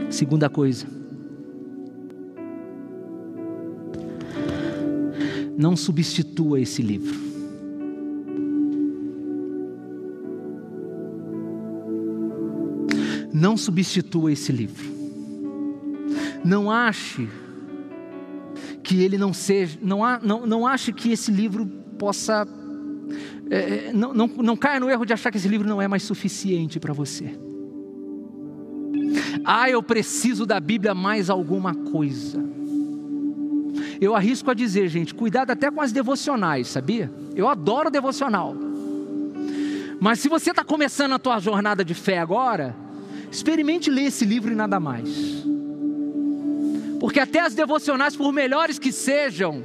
Segunda 0.08 0.48
coisa. 0.48 0.86
Não 5.56 5.76
substitua 5.76 6.60
esse 6.60 6.80
livro. 6.80 7.18
Não 13.34 13.56
substitua 13.56 14.32
esse 14.32 14.52
livro. 14.52 14.86
Não 16.44 16.70
ache 16.70 17.28
que 18.84 19.02
ele 19.02 19.18
não 19.18 19.32
seja, 19.32 19.76
não, 19.82 19.98
não, 20.22 20.46
não 20.46 20.66
ache 20.66 20.92
que 20.92 21.10
esse 21.10 21.32
livro 21.32 21.66
possa, 21.98 22.46
é, 23.50 23.92
não, 23.92 24.12
não, 24.12 24.26
não 24.26 24.56
caia 24.56 24.78
no 24.78 24.90
erro 24.90 25.04
de 25.04 25.12
achar 25.12 25.30
que 25.30 25.38
esse 25.38 25.48
livro 25.48 25.66
não 25.66 25.80
é 25.80 25.88
mais 25.88 26.02
suficiente 26.02 26.78
para 26.78 26.92
você. 26.92 27.38
Ah, 29.44 29.70
eu 29.70 29.82
preciso 29.82 30.44
da 30.44 30.60
Bíblia 30.60 30.94
mais 30.94 31.30
alguma 31.30 31.74
coisa. 31.74 32.42
Eu 34.00 34.14
arrisco 34.14 34.50
a 34.50 34.54
dizer, 34.54 34.88
gente, 34.88 35.14
cuidado 35.14 35.50
até 35.50 35.70
com 35.70 35.80
as 35.80 35.92
devocionais, 35.92 36.68
sabia? 36.68 37.10
Eu 37.34 37.48
adoro 37.48 37.90
devocional. 37.90 38.54
Mas 40.00 40.20
se 40.20 40.28
você 40.28 40.50
está 40.50 40.62
começando 40.62 41.12
a 41.12 41.18
tua 41.18 41.40
jornada 41.40 41.84
de 41.84 41.94
fé 41.94 42.18
agora, 42.18 42.76
experimente 43.30 43.90
ler 43.90 44.04
esse 44.04 44.24
livro 44.24 44.52
e 44.52 44.54
nada 44.54 44.78
mais. 44.78 45.08
Porque 47.00 47.18
até 47.18 47.40
as 47.40 47.54
devocionais, 47.54 48.14
por 48.14 48.32
melhores 48.32 48.78
que 48.78 48.92
sejam, 48.92 49.64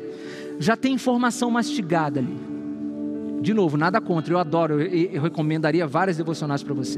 já 0.59 0.75
tem 0.75 0.93
informação 0.93 1.51
mastigada 1.51 2.19
ali. 2.19 2.52
De 3.43 3.53
novo, 3.53 3.75
nada 3.75 3.99
contra, 3.99 4.33
eu 4.33 4.39
adoro, 4.39 4.81
eu, 4.81 5.21
recomendaria 5.21 5.85
várias 5.85 6.15
devocionais 6.15 6.63
para 6.63 6.73
você. 6.73 6.97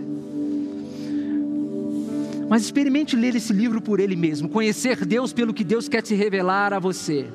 Mas 2.47 2.61
experimente 2.61 3.15
ler 3.15 3.35
esse 3.35 3.51
livro 3.51 3.81
por 3.81 3.99
ele 3.99 4.15
mesmo, 4.15 4.47
conhecer 4.47 5.03
Deus 5.03 5.33
pelo 5.33 5.55
que 5.55 5.63
Deus 5.63 5.89
quer 5.89 6.03
te 6.03 6.13
revelar 6.13 6.71
a 6.71 6.77
você. 6.77 7.25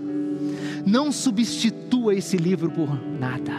Não 0.87 1.11
substitua 1.11 2.14
esse 2.14 2.37
livro 2.37 2.70
por 2.70 2.88
nada. 3.18 3.53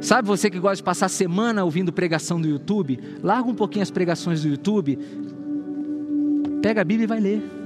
Sabe 0.00 0.28
você 0.28 0.48
que 0.48 0.60
gosta 0.60 0.76
de 0.76 0.84
passar 0.84 1.08
semana 1.08 1.64
ouvindo 1.64 1.92
pregação 1.92 2.40
do 2.40 2.46
YouTube? 2.46 3.00
Larga 3.20 3.50
um 3.50 3.54
pouquinho 3.54 3.82
as 3.82 3.90
pregações 3.90 4.42
do 4.42 4.48
YouTube, 4.48 4.96
pega 6.62 6.82
a 6.82 6.84
Bíblia 6.84 7.02
e 7.02 7.08
vai 7.08 7.18
ler. 7.18 7.57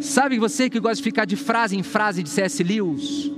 Sabe 0.00 0.38
você 0.38 0.70
que 0.70 0.78
gosta 0.78 0.96
de 0.96 1.02
ficar 1.02 1.24
de 1.24 1.34
frase 1.34 1.76
em 1.76 1.82
frase 1.82 2.22
de 2.22 2.28
C.S. 2.28 2.62
Lewis, 2.62 3.30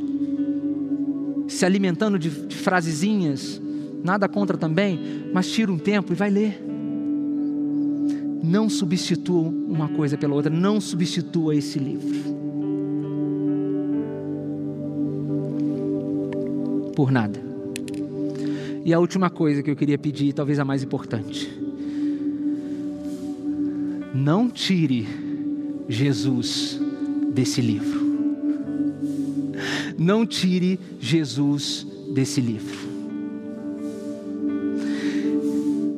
se 1.48 1.64
alimentando 1.64 2.18
de, 2.18 2.28
de 2.28 2.54
frasezinhas, 2.54 3.60
nada 4.04 4.28
contra 4.28 4.58
também, 4.58 5.00
mas 5.32 5.50
tira 5.50 5.72
um 5.72 5.78
tempo 5.78 6.12
e 6.12 6.16
vai 6.16 6.30
ler. 6.30 6.62
Não 8.42 8.68
substitua 8.68 9.48
uma 9.48 9.88
coisa 9.88 10.18
pela 10.18 10.34
outra, 10.34 10.50
não 10.50 10.80
substitua 10.80 11.54
esse 11.54 11.78
livro. 11.78 12.40
Por 16.94 17.10
nada. 17.10 17.40
E 18.84 18.92
a 18.92 18.98
última 18.98 19.30
coisa 19.30 19.62
que 19.62 19.70
eu 19.70 19.76
queria 19.76 19.98
pedir, 19.98 20.32
talvez 20.32 20.58
a 20.58 20.64
mais 20.64 20.82
importante. 20.82 21.50
Não 24.14 24.50
tire 24.50 25.06
Jesus 25.90 26.80
desse 27.32 27.60
livro. 27.60 28.00
Não 29.98 30.24
tire 30.24 30.78
Jesus 31.00 31.86
desse 32.14 32.40
livro. 32.40 32.88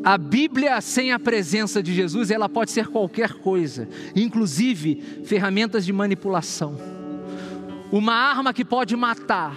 A 0.03 0.19
Bíblia 0.19 0.81
sem 0.81 1.13
a 1.13 1.19
presença 1.19 1.81
de 1.81 1.95
Jesus, 1.95 2.31
ela 2.31 2.49
pode 2.49 2.73
ser 2.73 2.89
qualquer 2.89 3.35
coisa, 3.35 3.89
inclusive 4.17 5.23
ferramentas 5.25 5.85
de 5.85 5.93
manipulação. 5.93 6.77
Uma 7.93 8.15
arma 8.15 8.53
que 8.53 8.65
pode 8.65 8.97
matar. 8.97 9.57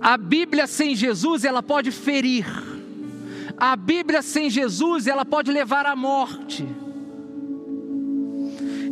A 0.00 0.16
Bíblia 0.16 0.66
sem 0.66 0.94
Jesus, 0.94 1.44
ela 1.44 1.62
pode 1.62 1.90
ferir. 1.90 2.46
A 3.56 3.74
Bíblia 3.74 4.20
sem 4.22 4.48
Jesus, 4.48 5.06
ela 5.06 5.24
pode 5.24 5.50
levar 5.50 5.86
à 5.86 5.96
morte. 5.96 6.64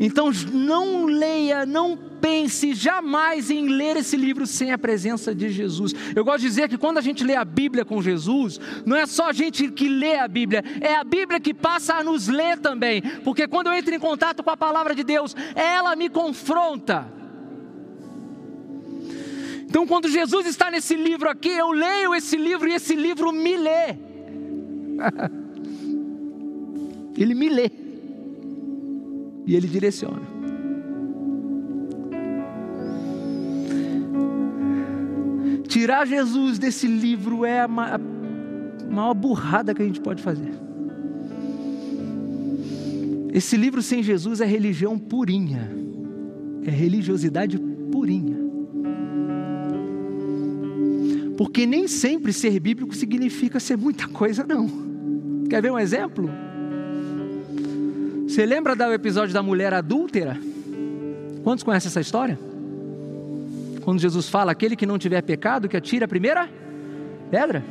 Então 0.05 0.31
não 0.53 1.05
leia, 1.05 1.65
não 1.65 1.97
pense 1.97 2.75
jamais 2.75 3.53
em 3.53 3.69
ler 3.69 3.97
esse 3.97 4.17
livro 4.17 4.49
sem 4.49 4.73
a 4.73 4.79
presença 4.79 5.33
de 5.33 5.49
Jesus. 5.49 5.95
Eu 6.17 6.25
gosto 6.25 6.41
de 6.41 6.49
dizer 6.49 6.69
que 6.69 6.77
quando 6.77 6.99
a 6.99 7.01
gente 7.01 7.23
lê 7.23 7.37
a 7.37 7.45
Bíblia 7.45 7.85
com 7.85 8.03
Jesus, 8.03 8.59
não 8.85 8.97
é 8.97 9.07
só 9.07 9.29
a 9.29 9.33
gente 9.33 9.71
que 9.71 9.89
lê 9.89 10.19
a 10.19 10.27
Bíblia, 10.27 10.65
é 10.81 10.97
a 10.97 11.05
Bíblia 11.05 11.39
que 11.39 11.55
passa 11.55 11.95
a 11.95 12.03
nos 12.03 12.27
ler 12.27 12.59
também, 12.59 13.01
porque 13.23 13.47
quando 13.47 13.69
eu 13.69 13.75
entro 13.75 13.95
em 13.95 14.01
contato 14.01 14.43
com 14.43 14.51
a 14.51 14.57
palavra 14.57 14.93
de 14.93 15.05
Deus, 15.05 15.37
ela 15.55 15.95
me 15.95 16.09
confronta. 16.09 17.07
Então, 19.63 19.87
quando 19.87 20.09
Jesus 20.09 20.47
está 20.47 20.69
nesse 20.69 20.97
livro 20.97 21.31
aqui, 21.31 21.49
eu 21.49 21.71
leio 21.71 22.13
esse 22.13 22.37
livro 22.37 22.69
e 22.69 22.75
esse 22.75 22.97
livro 22.97 23.31
me 23.31 23.57
lê. 23.57 23.95
Ele 27.17 27.35
me 27.35 27.49
lê 27.49 27.82
e 29.47 29.57
ele 29.57 29.67
direciona. 29.67 30.23
Tirar 35.67 36.07
Jesus 36.07 36.59
desse 36.59 36.87
livro 36.87 37.45
é 37.45 37.61
a 37.61 37.69
maior 37.69 39.15
burrada 39.15 39.75
que 39.75 39.83
a 39.83 39.85
gente 39.85 40.01
pode 40.01 40.23
fazer. 40.23 40.53
Esse 43.33 43.57
livro 43.57 43.81
sem 43.81 44.03
Jesus 44.03 44.43
é 44.43 44.45
religião 44.45 44.99
purinha, 44.99 45.71
é 46.67 46.71
religiosidade 46.71 47.59
purinha. 47.91 48.37
Porque 51.39 51.65
nem 51.67 51.89
sempre 51.89 52.33
ser 52.33 52.61
bíblico 52.61 52.95
significa 52.95 53.59
ser 53.59 53.79
muita 53.79 54.07
coisa, 54.07 54.45
não. 54.45 54.69
Quer 55.49 55.63
ver 55.63 55.73
um 55.73 55.79
exemplo? 55.79 56.29
Você 58.33 58.47
lembra 58.47 58.75
do 58.75 58.85
episódio 58.85 59.35
da 59.35 59.43
mulher 59.43 59.75
adúltera? 59.75 60.39
Quantos 61.45 61.63
conhecem 61.63 61.91
essa 61.91 62.01
história? 62.01 62.39
Quando 63.83 64.01
Jesus 64.01 64.27
fala: 64.31 64.53
aquele 64.53 64.75
que 64.75 64.87
não 64.87 64.97
tiver 64.97 65.21
pecado, 65.21 65.69
que 65.69 65.77
atire 65.77 66.03
a 66.03 66.09
primeira 66.09 66.49
pedra. 67.31 67.63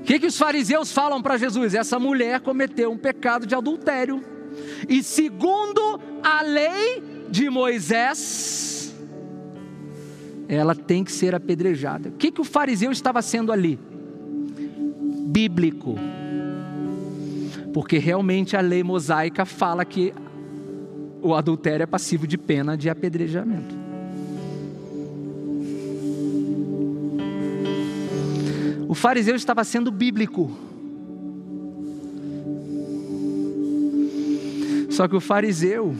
O 0.00 0.02
que, 0.02 0.20
que 0.20 0.26
os 0.26 0.36
fariseus 0.36 0.92
falam 0.92 1.22
para 1.22 1.38
Jesus? 1.38 1.72
Essa 1.72 1.98
mulher 1.98 2.40
cometeu 2.40 2.92
um 2.92 2.98
pecado 2.98 3.46
de 3.46 3.54
adultério. 3.54 4.22
E 4.86 5.02
segundo 5.02 5.98
a 6.22 6.42
lei 6.42 7.02
de 7.30 7.48
Moisés, 7.48 8.94
ela 10.46 10.74
tem 10.74 11.02
que 11.02 11.10
ser 11.10 11.34
apedrejada. 11.34 12.10
O 12.10 12.12
que, 12.12 12.30
que 12.30 12.42
o 12.42 12.44
fariseu 12.44 12.92
estava 12.92 13.22
sendo 13.22 13.50
ali? 13.50 13.78
Bíblico 15.26 15.98
Porque 17.74 17.98
realmente 17.98 18.56
a 18.56 18.60
lei 18.60 18.84
mosaica 18.84 19.44
fala 19.44 19.84
que 19.84 20.14
o 21.20 21.34
adultério 21.34 21.82
é 21.82 21.86
passivo 21.86 22.24
de 22.24 22.38
pena 22.38 22.76
de 22.76 22.88
apedrejamento. 22.88 23.74
O 28.88 28.94
fariseu 28.94 29.34
estava 29.34 29.64
sendo 29.64 29.90
bíblico. 29.90 30.56
Só 34.88 35.08
que 35.08 35.16
o 35.16 35.20
fariseu, 35.20 35.96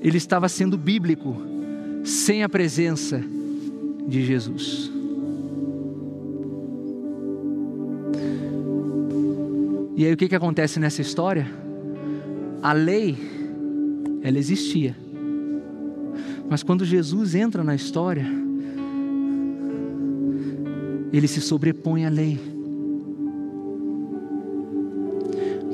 ele 0.00 0.16
estava 0.16 0.48
sendo 0.48 0.78
bíblico 0.78 1.36
sem 2.02 2.42
a 2.42 2.48
presença 2.48 3.22
de 4.08 4.24
Jesus. 4.24 4.89
E 10.00 10.06
aí 10.06 10.14
o 10.14 10.16
que, 10.16 10.30
que 10.30 10.34
acontece 10.34 10.80
nessa 10.80 11.02
história? 11.02 11.46
A 12.62 12.72
lei, 12.72 13.18
ela 14.22 14.38
existia. 14.38 14.96
Mas 16.48 16.62
quando 16.62 16.86
Jesus 16.86 17.34
entra 17.34 17.62
na 17.62 17.74
história, 17.74 18.24
ele 21.12 21.28
se 21.28 21.42
sobrepõe 21.42 22.06
à 22.06 22.08
lei. 22.08 22.40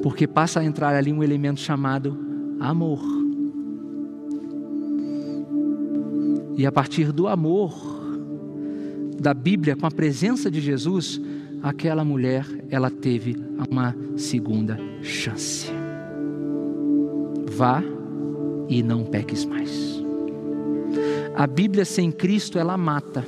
Porque 0.03 0.27
passa 0.27 0.59
a 0.59 0.65
entrar 0.65 0.97
ali 0.97 1.13
um 1.13 1.23
elemento 1.23 1.61
chamado 1.61 2.19
amor. 2.59 3.05
E 6.57 6.67
a 6.67 6.73
partir 6.73 7.13
do 7.13 7.29
amor 7.29 7.73
da 9.21 9.33
Bíblia, 9.33 9.77
com 9.77 9.87
a 9.87 9.91
presença 9.93 10.51
de 10.51 10.61
Jesus, 10.61 11.21
aquela 11.63 12.05
mulher, 12.05 12.45
ela 12.69 12.91
teve 12.91 13.46
uma 13.69 13.97
segunda 14.17 14.79
chance. 15.03 15.71
Vá 17.51 17.83
e 18.69 18.83
não 18.83 19.05
peques 19.05 19.45
mais. 19.45 20.03
A 21.35 21.47
Bíblia 21.47 21.85
sem 21.85 22.11
Cristo, 22.11 22.59
ela 22.59 22.77
mata. 22.77 23.25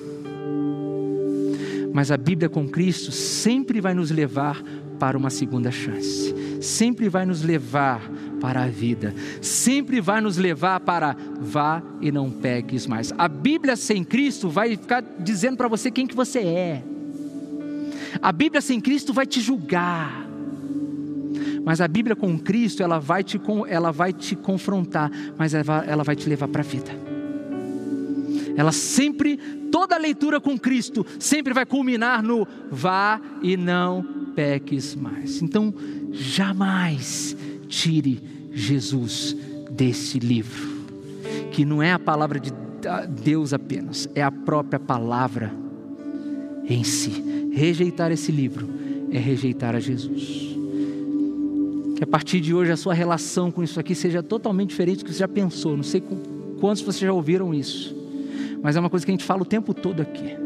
Mas 1.92 2.10
a 2.10 2.16
Bíblia 2.16 2.48
com 2.48 2.68
Cristo 2.68 3.10
sempre 3.10 3.80
vai 3.80 3.94
nos 3.94 4.10
levar 4.10 4.62
para 4.98 5.16
uma 5.16 5.30
segunda 5.30 5.70
chance, 5.70 6.34
sempre 6.60 7.08
vai 7.08 7.24
nos 7.24 7.42
levar 7.42 8.10
para 8.40 8.64
a 8.64 8.66
vida, 8.66 9.14
sempre 9.40 10.00
vai 10.00 10.20
nos 10.20 10.36
levar 10.36 10.80
para 10.80 11.16
vá 11.40 11.82
e 12.00 12.10
não 12.10 12.30
peques 12.30 12.86
mais. 12.86 13.12
A 13.16 13.28
Bíblia 13.28 13.76
sem 13.76 14.02
Cristo 14.02 14.48
vai 14.48 14.76
ficar 14.76 15.02
dizendo 15.20 15.56
para 15.56 15.68
você 15.68 15.90
quem 15.90 16.06
que 16.06 16.16
você 16.16 16.40
é. 16.40 16.97
A 18.20 18.32
Bíblia 18.32 18.60
sem 18.60 18.80
Cristo 18.80 19.12
vai 19.12 19.26
te 19.26 19.40
julgar. 19.40 20.26
Mas 21.64 21.80
a 21.80 21.88
Bíblia 21.88 22.16
com 22.16 22.38
Cristo, 22.38 22.82
ela 22.82 22.98
vai 22.98 23.22
te, 23.22 23.40
ela 23.68 23.92
vai 23.92 24.12
te 24.12 24.34
confrontar, 24.34 25.10
mas 25.36 25.52
ela, 25.54 26.02
vai 26.02 26.16
te 26.16 26.28
levar 26.28 26.48
para 26.48 26.62
a 26.62 26.64
vida. 26.64 26.90
Ela 28.56 28.72
sempre, 28.72 29.36
toda 29.70 29.96
leitura 29.96 30.40
com 30.40 30.58
Cristo, 30.58 31.06
sempre 31.18 31.52
vai 31.52 31.66
culminar 31.66 32.22
no 32.22 32.46
vá 32.70 33.20
e 33.42 33.56
não 33.56 34.02
peques 34.34 34.94
mais. 34.94 35.42
Então, 35.42 35.74
jamais 36.10 37.36
tire 37.68 38.20
Jesus 38.52 39.36
desse 39.70 40.18
livro, 40.18 40.86
que 41.52 41.64
não 41.64 41.82
é 41.82 41.92
a 41.92 41.98
palavra 41.98 42.40
de 42.40 42.52
Deus 43.22 43.52
apenas, 43.52 44.08
é 44.14 44.22
a 44.22 44.30
própria 44.30 44.80
palavra 44.80 45.52
em 46.68 46.82
si. 46.82 47.37
Rejeitar 47.58 48.12
esse 48.12 48.30
livro 48.30 48.68
é 49.10 49.18
rejeitar 49.18 49.74
a 49.74 49.80
Jesus. 49.80 50.56
Que 51.96 52.04
a 52.04 52.06
partir 52.06 52.40
de 52.40 52.54
hoje 52.54 52.70
a 52.70 52.76
sua 52.76 52.94
relação 52.94 53.50
com 53.50 53.64
isso 53.64 53.80
aqui 53.80 53.96
seja 53.96 54.22
totalmente 54.22 54.68
diferente 54.68 54.98
do 54.98 55.04
que 55.04 55.12
você 55.12 55.18
já 55.18 55.26
pensou. 55.26 55.76
Não 55.76 55.82
sei 55.82 56.00
quantos 56.60 56.82
vocês 56.82 57.00
já 57.00 57.12
ouviram 57.12 57.52
isso, 57.52 57.96
mas 58.62 58.76
é 58.76 58.80
uma 58.80 58.88
coisa 58.88 59.04
que 59.04 59.10
a 59.10 59.14
gente 59.14 59.24
fala 59.24 59.42
o 59.42 59.44
tempo 59.44 59.74
todo 59.74 60.00
aqui. 60.00 60.36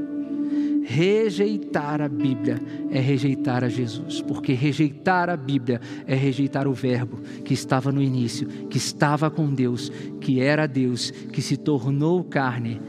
Rejeitar 0.85 2.01
a 2.01 2.09
Bíblia 2.09 2.59
é 2.91 2.99
rejeitar 2.99 3.63
a 3.63 3.69
Jesus, 3.69 4.23
porque 4.23 4.55
rejeitar 4.55 5.29
a 5.29 5.37
Bíblia 5.37 5.83
é 6.07 6.15
rejeitar 6.15 6.67
o 6.67 6.73
Verbo 6.73 7.19
que 7.45 7.53
estava 7.53 7.93
no 7.93 8.03
início, 8.03 8.49
que 8.71 8.79
estava 8.79 9.31
com 9.31 9.53
Deus, 9.53 9.93
que 10.19 10.41
era 10.41 10.67
Deus, 10.67 11.11
que 11.11 11.43
se 11.43 11.59
tornou 11.59 12.25
carne 12.25 12.81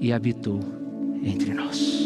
e 0.00 0.14
habitou 0.14 0.60
entre 1.22 1.52
nós. 1.52 2.05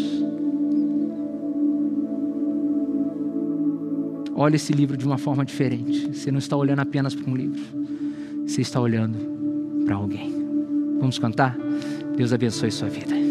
Olha 4.40 4.56
esse 4.56 4.72
livro 4.72 4.96
de 4.96 5.04
uma 5.04 5.18
forma 5.18 5.44
diferente. 5.44 6.14
Você 6.14 6.32
não 6.32 6.38
está 6.38 6.56
olhando 6.56 6.80
apenas 6.80 7.14
para 7.14 7.30
um 7.30 7.36
livro, 7.36 7.60
você 8.46 8.62
está 8.62 8.80
olhando 8.80 9.18
para 9.84 9.96
alguém. 9.96 10.32
Vamos 10.98 11.18
cantar? 11.18 11.58
Deus 12.16 12.32
abençoe 12.32 12.70
sua 12.72 12.88
vida. 12.88 13.29